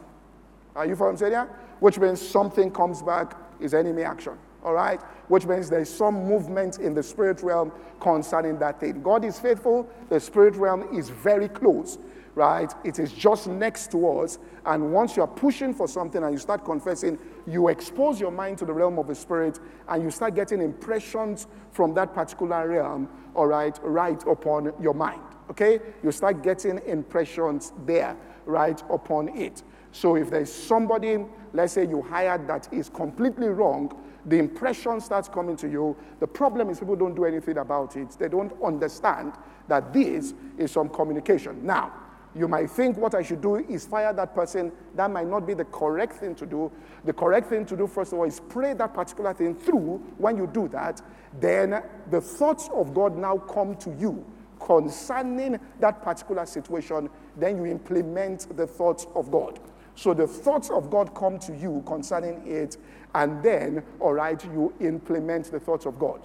Are 0.77 0.85
you 0.85 0.94
following 0.94 1.16
saying? 1.16 1.46
Which 1.85 1.99
means 1.99 2.18
something 2.18 2.70
comes 2.70 3.03
back 3.03 3.37
is 3.61 3.75
enemy 3.75 4.05
action 4.05 4.38
all 4.64 4.73
right? 4.73 5.01
Which 5.29 5.44
means 5.44 5.68
there's 5.68 5.90
some 5.90 6.25
movement 6.25 6.79
in 6.79 6.94
the 6.94 7.03
spirit 7.03 7.42
realm 7.42 7.70
concerning 8.01 8.59
that 8.61 8.81
thing. 8.81 9.03
God 9.03 9.23
is 9.23 9.38
faithful, 9.38 9.87
the 10.09 10.18
spirit 10.18 10.57
realm 10.57 10.88
is 10.97 11.11
very 11.11 11.49
close, 11.49 11.99
right? 12.35 12.73
It 12.83 12.99
is 12.99 13.12
just 13.12 13.47
next 13.47 13.90
to 13.90 14.20
us. 14.20 14.38
And 14.64 14.92
once 14.92 15.16
you're 15.16 15.27
pushing 15.27 15.75
for 15.75 15.87
something 15.87 16.23
and 16.23 16.33
you 16.33 16.38
start 16.38 16.64
confessing, 16.64 17.18
you 17.47 17.68
expose 17.68 18.18
your 18.18 18.31
mind 18.31 18.57
to 18.59 18.64
the 18.64 18.73
realm 18.73 18.99
of 18.99 19.07
the 19.07 19.14
spirit 19.14 19.61
and 19.88 20.03
you 20.03 20.11
start 20.11 20.35
getting 20.35 20.62
impressions 20.62 21.47
from 21.70 21.92
that 21.92 22.14
particular 22.14 22.66
realm, 22.66 23.09
all 23.35 23.47
right, 23.47 23.79
right 23.83 24.23
upon 24.27 24.73
your 24.81 24.94
mind, 24.94 25.20
okay? 25.51 25.79
You 26.03 26.11
start 26.11 26.42
getting 26.42 26.81
impressions 26.87 27.75
there, 27.85 28.16
right 28.47 28.83
upon 28.88 29.29
it. 29.37 29.62
So 29.92 30.16
if 30.16 30.29
there's 30.29 30.53
somebody, 30.53 31.25
let's 31.55 31.73
say 31.73 31.87
you 31.87 32.03
hired 32.03 32.47
that 32.49 32.69
is 32.73 32.90
completely 32.90 33.49
wrong, 33.49 33.97
the 34.27 34.38
impression 34.38 35.01
starts 35.01 35.29
coming 35.29 35.57
to 35.57 35.69
you. 35.69 35.97
The 36.21 36.27
problem 36.27 36.71
is 36.71 36.81
people 36.81 36.97
don't 36.97 37.14
do 37.14 37.25
anything 37.25 37.59
about 37.59 37.97
it. 37.97 38.11
They 38.19 38.29
don't 38.29 38.53
understand 38.62 39.35
that 39.69 39.93
this 39.93 40.35
is 40.59 40.73
some 40.73 40.88
communication. 40.88 41.64
Now, 41.64 41.93
you 42.35 42.49
might 42.49 42.69
think 42.71 42.97
what 42.97 43.14
I 43.14 43.23
should 43.23 43.40
do 43.40 43.57
is 43.57 43.87
fire 43.87 44.12
that 44.12 44.35
person. 44.35 44.73
That 44.97 45.11
might 45.11 45.29
not 45.29 45.47
be 45.47 45.55
the 45.55 45.67
correct 45.67 46.14
thing 46.17 46.35
to 46.37 46.47
do. 46.47 46.73
The 47.05 47.12
correct 47.12 47.49
thing 47.49 47.64
to 47.67 47.77
do, 47.77 47.87
first 47.87 48.12
of 48.12 48.19
all, 48.19 48.25
is 48.25 48.40
pray 48.40 48.75
that 48.75 48.93
particular 48.93 49.33
thing 49.35 49.55
through. 49.55 50.03
When 50.19 50.37
you 50.37 50.49
do 50.49 50.67
that, 50.69 51.01
then 51.38 51.83
the 52.11 52.21
thoughts 52.21 52.69
of 52.75 52.93
God 52.93 53.17
now 53.17 53.38
come 53.38 53.77
to 53.77 53.95
you 53.99 54.25
concerning 54.59 55.61
that 55.79 56.03
particular 56.03 56.45
situation. 56.47 57.09
Then 57.37 57.57
you 57.59 57.67
implement 57.67 58.57
the 58.57 58.67
thoughts 58.67 59.07
of 59.14 59.31
God. 59.31 59.61
So 59.96 60.12
the 60.12 60.26
thoughts 60.26 60.70
of 60.70 60.90
God 60.90 61.14
come 61.14 61.38
to 61.40 61.57
you 61.57 61.83
concerning 61.87 62.42
it, 62.46 62.76
and 63.14 63.42
then, 63.42 63.85
all 64.00 64.12
right, 64.12 64.42
you 64.44 64.72
implement 64.80 65.50
the 65.50 65.61
thoughts 65.61 65.87
of 65.87 65.98
God. 65.98 66.20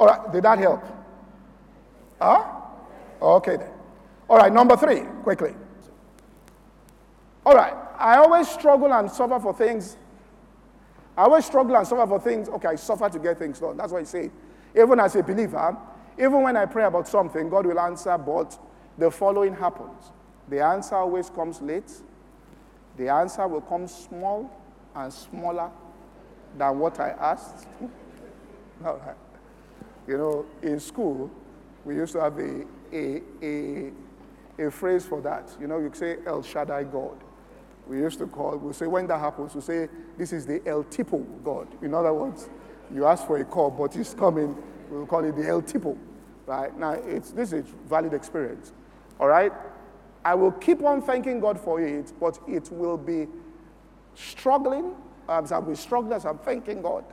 All 0.00 0.06
right, 0.06 0.32
did 0.32 0.42
that 0.42 0.58
help? 0.58 0.82
Huh? 2.20 2.44
Okay 3.20 3.56
then. 3.56 3.70
All 4.28 4.38
right, 4.38 4.52
number 4.52 4.76
three, 4.76 5.02
quickly. 5.22 5.54
All 7.46 7.54
right, 7.54 7.74
I 7.98 8.16
always 8.16 8.48
struggle 8.48 8.92
and 8.92 9.10
suffer 9.10 9.38
for 9.38 9.54
things. 9.54 9.96
I 11.16 11.24
always 11.24 11.44
struggle 11.44 11.76
and 11.76 11.86
suffer 11.86 12.06
for 12.06 12.20
things. 12.20 12.48
Okay, 12.48 12.68
I 12.68 12.74
suffer 12.76 13.08
to 13.08 13.18
get 13.18 13.38
things 13.38 13.60
done. 13.60 13.76
That's 13.76 13.92
what 13.92 14.00
I 14.00 14.04
say. 14.04 14.30
Even 14.76 14.98
as 14.98 15.14
a 15.14 15.22
believer, 15.22 15.76
even 16.18 16.42
when 16.42 16.56
I 16.56 16.66
pray 16.66 16.84
about 16.84 17.06
something, 17.06 17.48
God 17.48 17.66
will 17.66 17.78
answer, 17.78 18.16
but 18.18 18.58
the 18.98 19.10
following 19.10 19.54
happens. 19.54 20.10
The 20.48 20.60
answer 20.60 20.96
always 20.96 21.30
comes 21.30 21.60
late 21.60 21.90
the 22.96 23.08
answer 23.08 23.46
will 23.48 23.60
come 23.60 23.86
small 23.86 24.50
and 24.94 25.12
smaller 25.12 25.70
than 26.56 26.78
what 26.78 27.00
I 27.00 27.10
asked. 27.10 27.66
you 30.06 30.18
know, 30.18 30.46
in 30.62 30.78
school, 30.80 31.30
we 31.84 31.96
used 31.96 32.12
to 32.12 32.20
have 32.20 32.38
a, 32.38 32.64
a, 32.92 33.22
a, 33.42 33.92
a 34.58 34.70
phrase 34.70 35.06
for 35.06 35.20
that. 35.22 35.50
You 35.60 35.66
know, 35.66 35.78
you 35.78 35.90
say 35.92 36.18
El 36.26 36.42
Shaddai 36.42 36.84
God. 36.84 37.16
We 37.86 37.98
used 37.98 38.18
to 38.18 38.26
call, 38.26 38.56
we 38.58 38.72
say 38.72 38.86
when 38.86 39.06
that 39.08 39.18
happens, 39.18 39.54
we 39.54 39.60
say 39.60 39.88
this 40.16 40.32
is 40.32 40.46
the 40.46 40.62
El 40.66 40.84
Tipo 40.84 41.24
God. 41.42 41.68
In 41.82 41.94
other 41.94 42.12
words, 42.12 42.48
you 42.94 43.06
ask 43.06 43.26
for 43.26 43.38
a 43.38 43.44
call, 43.44 43.70
but 43.70 43.96
it's 43.96 44.14
coming, 44.14 44.56
we'll 44.90 45.06
call 45.06 45.24
it 45.24 45.34
the 45.34 45.48
El 45.48 45.62
Tipo. 45.62 45.96
Right? 46.46 46.76
Now, 46.76 46.92
it's, 46.92 47.30
this 47.30 47.52
is 47.52 47.64
valid 47.88 48.14
experience. 48.14 48.72
All 49.18 49.28
right? 49.28 49.52
I 50.24 50.34
will 50.34 50.52
keep 50.52 50.82
on 50.82 51.02
thanking 51.02 51.40
God 51.40 51.58
for 51.58 51.80
it, 51.80 52.12
but 52.20 52.38
it 52.46 52.70
will 52.70 52.96
be 52.96 53.26
struggling 54.14 54.94
as 55.28 55.52
I'll 55.52 55.62
be 55.62 55.74
struggling 55.74 56.12
as 56.12 56.24
I'm 56.24 56.38
thanking 56.38 56.82
God 56.82 57.04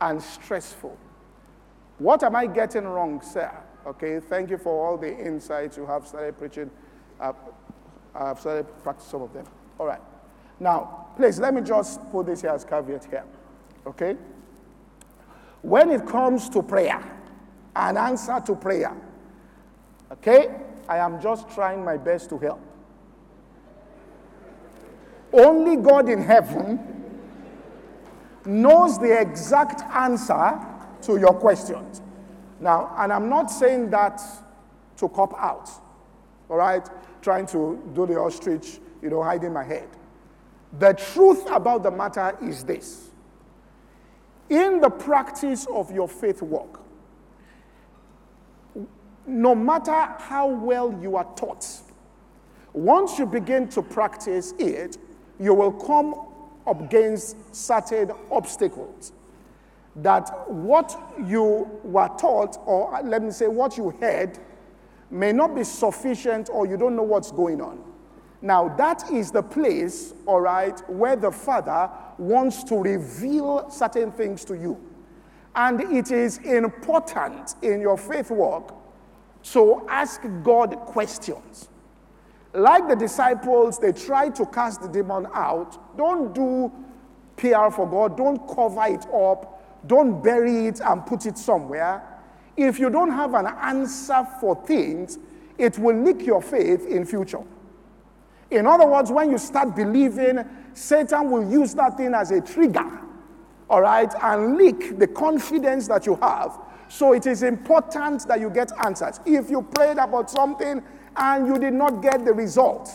and 0.00 0.22
stressful. 0.22 0.96
What 1.98 2.22
am 2.22 2.36
I 2.36 2.46
getting 2.46 2.84
wrong, 2.84 3.20
sir? 3.22 3.50
Okay, 3.86 4.20
thank 4.20 4.50
you 4.50 4.58
for 4.58 4.86
all 4.86 4.96
the 4.96 5.16
insights 5.18 5.76
you 5.76 5.86
have 5.86 6.06
started 6.06 6.38
preaching. 6.38 6.70
I've, 7.20 7.34
I've 8.14 8.38
started 8.38 8.66
practicing 8.82 9.10
some 9.10 9.22
of 9.22 9.32
them. 9.32 9.46
All 9.78 9.86
right. 9.86 10.00
Now, 10.60 11.06
please, 11.16 11.38
let 11.38 11.54
me 11.54 11.62
just 11.62 12.00
put 12.10 12.26
this 12.26 12.42
here 12.42 12.50
as 12.50 12.64
caveat 12.64 13.04
here. 13.04 13.24
Okay? 13.86 14.16
When 15.62 15.90
it 15.90 16.06
comes 16.06 16.48
to 16.50 16.62
prayer, 16.62 17.02
an 17.74 17.96
answer 17.96 18.40
to 18.46 18.54
prayer, 18.54 18.94
okay, 20.12 20.54
I 20.88 20.98
am 20.98 21.20
just 21.20 21.48
trying 21.50 21.84
my 21.84 21.96
best 21.96 22.30
to 22.30 22.38
help. 22.38 22.60
Only 25.32 25.76
God 25.76 26.08
in 26.08 26.22
heaven 26.22 26.78
knows 28.44 28.98
the 28.98 29.20
exact 29.20 29.82
answer 29.94 30.58
to 31.02 31.18
your 31.18 31.34
questions. 31.34 32.00
Now, 32.60 32.94
and 32.96 33.12
I'm 33.12 33.28
not 33.28 33.50
saying 33.50 33.90
that 33.90 34.20
to 34.96 35.08
cop 35.08 35.34
out, 35.38 35.70
all 36.48 36.56
right? 36.56 36.88
Trying 37.20 37.46
to 37.48 37.80
do 37.94 38.06
the 38.06 38.16
ostrich, 38.18 38.80
you 39.02 39.10
know, 39.10 39.22
hiding 39.22 39.52
my 39.52 39.64
head. 39.64 39.88
The 40.78 40.92
truth 40.94 41.46
about 41.50 41.82
the 41.82 41.90
matter 41.90 42.36
is 42.42 42.64
this 42.64 43.10
in 44.50 44.80
the 44.80 44.90
practice 44.90 45.66
of 45.66 45.92
your 45.92 46.08
faith 46.08 46.42
walk, 46.42 46.80
no 49.28 49.54
matter 49.54 49.92
how 50.18 50.48
well 50.48 50.98
you 51.02 51.16
are 51.16 51.28
taught, 51.36 51.66
once 52.72 53.18
you 53.18 53.26
begin 53.26 53.68
to 53.68 53.82
practice 53.82 54.54
it, 54.58 54.98
you 55.38 55.54
will 55.54 55.72
come 55.72 56.14
up 56.66 56.80
against 56.80 57.54
certain 57.54 58.10
obstacles. 58.30 59.12
That 59.96 60.50
what 60.50 60.98
you 61.26 61.68
were 61.82 62.08
taught, 62.18 62.58
or 62.66 63.00
let 63.02 63.22
me 63.22 63.30
say 63.30 63.48
what 63.48 63.76
you 63.76 63.90
heard, 64.00 64.38
may 65.10 65.32
not 65.32 65.54
be 65.54 65.64
sufficient 65.64 66.50
or 66.52 66.66
you 66.66 66.76
don't 66.76 66.96
know 66.96 67.02
what's 67.02 67.32
going 67.32 67.60
on. 67.60 67.82
Now, 68.40 68.68
that 68.76 69.10
is 69.10 69.32
the 69.32 69.42
place, 69.42 70.14
all 70.26 70.40
right, 70.40 70.78
where 70.88 71.16
the 71.16 71.32
Father 71.32 71.90
wants 72.18 72.62
to 72.64 72.76
reveal 72.76 73.68
certain 73.70 74.12
things 74.12 74.44
to 74.44 74.54
you. 74.54 74.78
And 75.56 75.80
it 75.92 76.12
is 76.12 76.38
important 76.38 77.56
in 77.62 77.80
your 77.80 77.96
faith 77.96 78.30
walk 78.30 78.77
so 79.42 79.86
ask 79.88 80.22
God 80.42 80.76
questions. 80.80 81.68
Like 82.52 82.88
the 82.88 82.96
disciples, 82.96 83.78
they 83.78 83.92
tried 83.92 84.34
to 84.36 84.46
cast 84.46 84.82
the 84.82 84.88
demon 84.88 85.26
out. 85.32 85.96
Don't 85.96 86.34
do 86.34 86.72
PR 87.36 87.70
for 87.70 87.88
God, 87.88 88.16
don't 88.16 88.38
cover 88.48 88.84
it 88.86 89.06
up, 89.14 89.86
don't 89.86 90.22
bury 90.22 90.66
it 90.66 90.80
and 90.80 91.06
put 91.06 91.26
it 91.26 91.38
somewhere. 91.38 92.02
If 92.56 92.78
you 92.80 92.90
don't 92.90 93.10
have 93.10 93.34
an 93.34 93.46
answer 93.46 94.26
for 94.40 94.56
things, 94.66 95.18
it 95.56 95.78
will 95.78 95.96
leak 96.02 96.26
your 96.26 96.42
faith 96.42 96.86
in 96.86 97.04
future. 97.04 97.42
In 98.50 98.66
other 98.66 98.86
words, 98.86 99.12
when 99.12 99.30
you 99.30 99.38
start 99.38 99.76
believing, 99.76 100.44
Satan 100.74 101.30
will 101.30 101.48
use 101.48 101.74
that 101.74 101.96
thing 101.96 102.14
as 102.14 102.30
a 102.30 102.40
trigger, 102.40 102.86
all 103.70 103.82
right, 103.82 104.12
and 104.22 104.56
leak 104.56 104.98
the 104.98 105.06
confidence 105.06 105.86
that 105.88 106.06
you 106.06 106.16
have 106.16 106.58
so 106.88 107.12
it 107.12 107.26
is 107.26 107.42
important 107.42 108.26
that 108.28 108.40
you 108.40 108.50
get 108.50 108.72
answers. 108.84 109.20
If 109.26 109.50
you 109.50 109.62
prayed 109.62 109.98
about 109.98 110.30
something 110.30 110.82
and 111.16 111.46
you 111.46 111.58
did 111.58 111.74
not 111.74 112.02
get 112.02 112.24
the 112.24 112.32
result, 112.32 112.90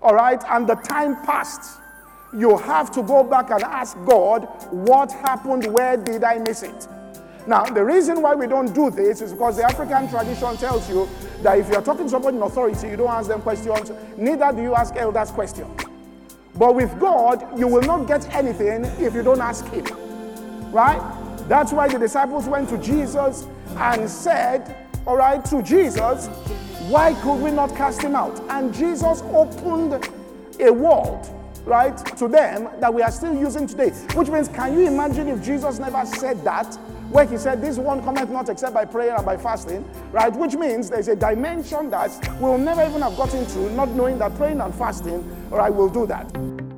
all 0.00 0.14
right, 0.14 0.42
and 0.50 0.68
the 0.68 0.76
time 0.76 1.16
passed, 1.24 1.80
you 2.32 2.56
have 2.58 2.90
to 2.92 3.02
go 3.02 3.24
back 3.24 3.50
and 3.50 3.62
ask 3.62 3.96
God, 4.04 4.42
what 4.70 5.10
happened? 5.12 5.66
Where 5.66 5.96
did 5.96 6.22
I 6.24 6.38
miss 6.38 6.62
it? 6.62 6.88
Now, 7.46 7.64
the 7.64 7.82
reason 7.82 8.20
why 8.20 8.34
we 8.34 8.46
don't 8.46 8.74
do 8.74 8.90
this 8.90 9.22
is 9.22 9.32
because 9.32 9.56
the 9.56 9.64
African 9.64 10.08
tradition 10.10 10.56
tells 10.58 10.88
you 10.88 11.08
that 11.42 11.58
if 11.58 11.68
you're 11.70 11.80
talking 11.80 12.04
to 12.04 12.10
somebody 12.10 12.36
in 12.36 12.42
authority, 12.42 12.88
you 12.88 12.96
don't 12.96 13.08
ask 13.08 13.28
them 13.28 13.40
questions, 13.40 13.90
neither 14.18 14.52
do 14.52 14.62
you 14.62 14.74
ask 14.74 14.94
elders 14.96 15.30
questions. 15.30 15.82
But 16.54 16.74
with 16.74 16.98
God, 17.00 17.58
you 17.58 17.66
will 17.66 17.82
not 17.82 18.06
get 18.06 18.34
anything 18.34 18.84
if 19.02 19.14
you 19.14 19.22
don't 19.22 19.40
ask 19.40 19.66
Him. 19.68 19.86
Right? 20.70 21.00
That's 21.48 21.72
why 21.72 21.88
the 21.88 21.98
disciples 21.98 22.46
went 22.46 22.68
to 22.68 22.78
Jesus 22.78 23.46
and 23.78 24.08
said, 24.08 24.86
All 25.06 25.16
right, 25.16 25.42
to 25.46 25.62
Jesus, 25.62 26.26
why 26.88 27.14
could 27.22 27.36
we 27.36 27.50
not 27.50 27.74
cast 27.74 28.02
him 28.02 28.14
out? 28.14 28.38
And 28.50 28.72
Jesus 28.72 29.22
opened 29.32 30.06
a 30.60 30.70
world, 30.70 31.26
right, 31.64 31.96
to 32.18 32.28
them 32.28 32.68
that 32.80 32.92
we 32.92 33.00
are 33.00 33.10
still 33.10 33.34
using 33.34 33.66
today. 33.66 33.90
Which 34.14 34.28
means, 34.28 34.48
can 34.48 34.74
you 34.74 34.86
imagine 34.86 35.28
if 35.28 35.42
Jesus 35.42 35.78
never 35.78 36.04
said 36.04 36.44
that? 36.44 36.74
Where 37.10 37.24
he 37.24 37.38
said, 37.38 37.62
This 37.62 37.78
one 37.78 38.02
cometh 38.02 38.28
not 38.28 38.50
except 38.50 38.74
by 38.74 38.84
prayer 38.84 39.16
and 39.16 39.24
by 39.24 39.38
fasting, 39.38 39.88
right? 40.12 40.34
Which 40.34 40.54
means 40.54 40.90
there's 40.90 41.08
a 41.08 41.16
dimension 41.16 41.88
that 41.88 42.10
we'll 42.40 42.58
never 42.58 42.84
even 42.84 43.00
have 43.00 43.16
gotten 43.16 43.46
to, 43.46 43.70
not 43.70 43.88
knowing 43.92 44.18
that 44.18 44.36
praying 44.36 44.60
and 44.60 44.74
fasting, 44.74 45.24
all 45.50 45.56
right, 45.56 45.72
will 45.72 45.88
do 45.88 46.06
that. 46.08 46.67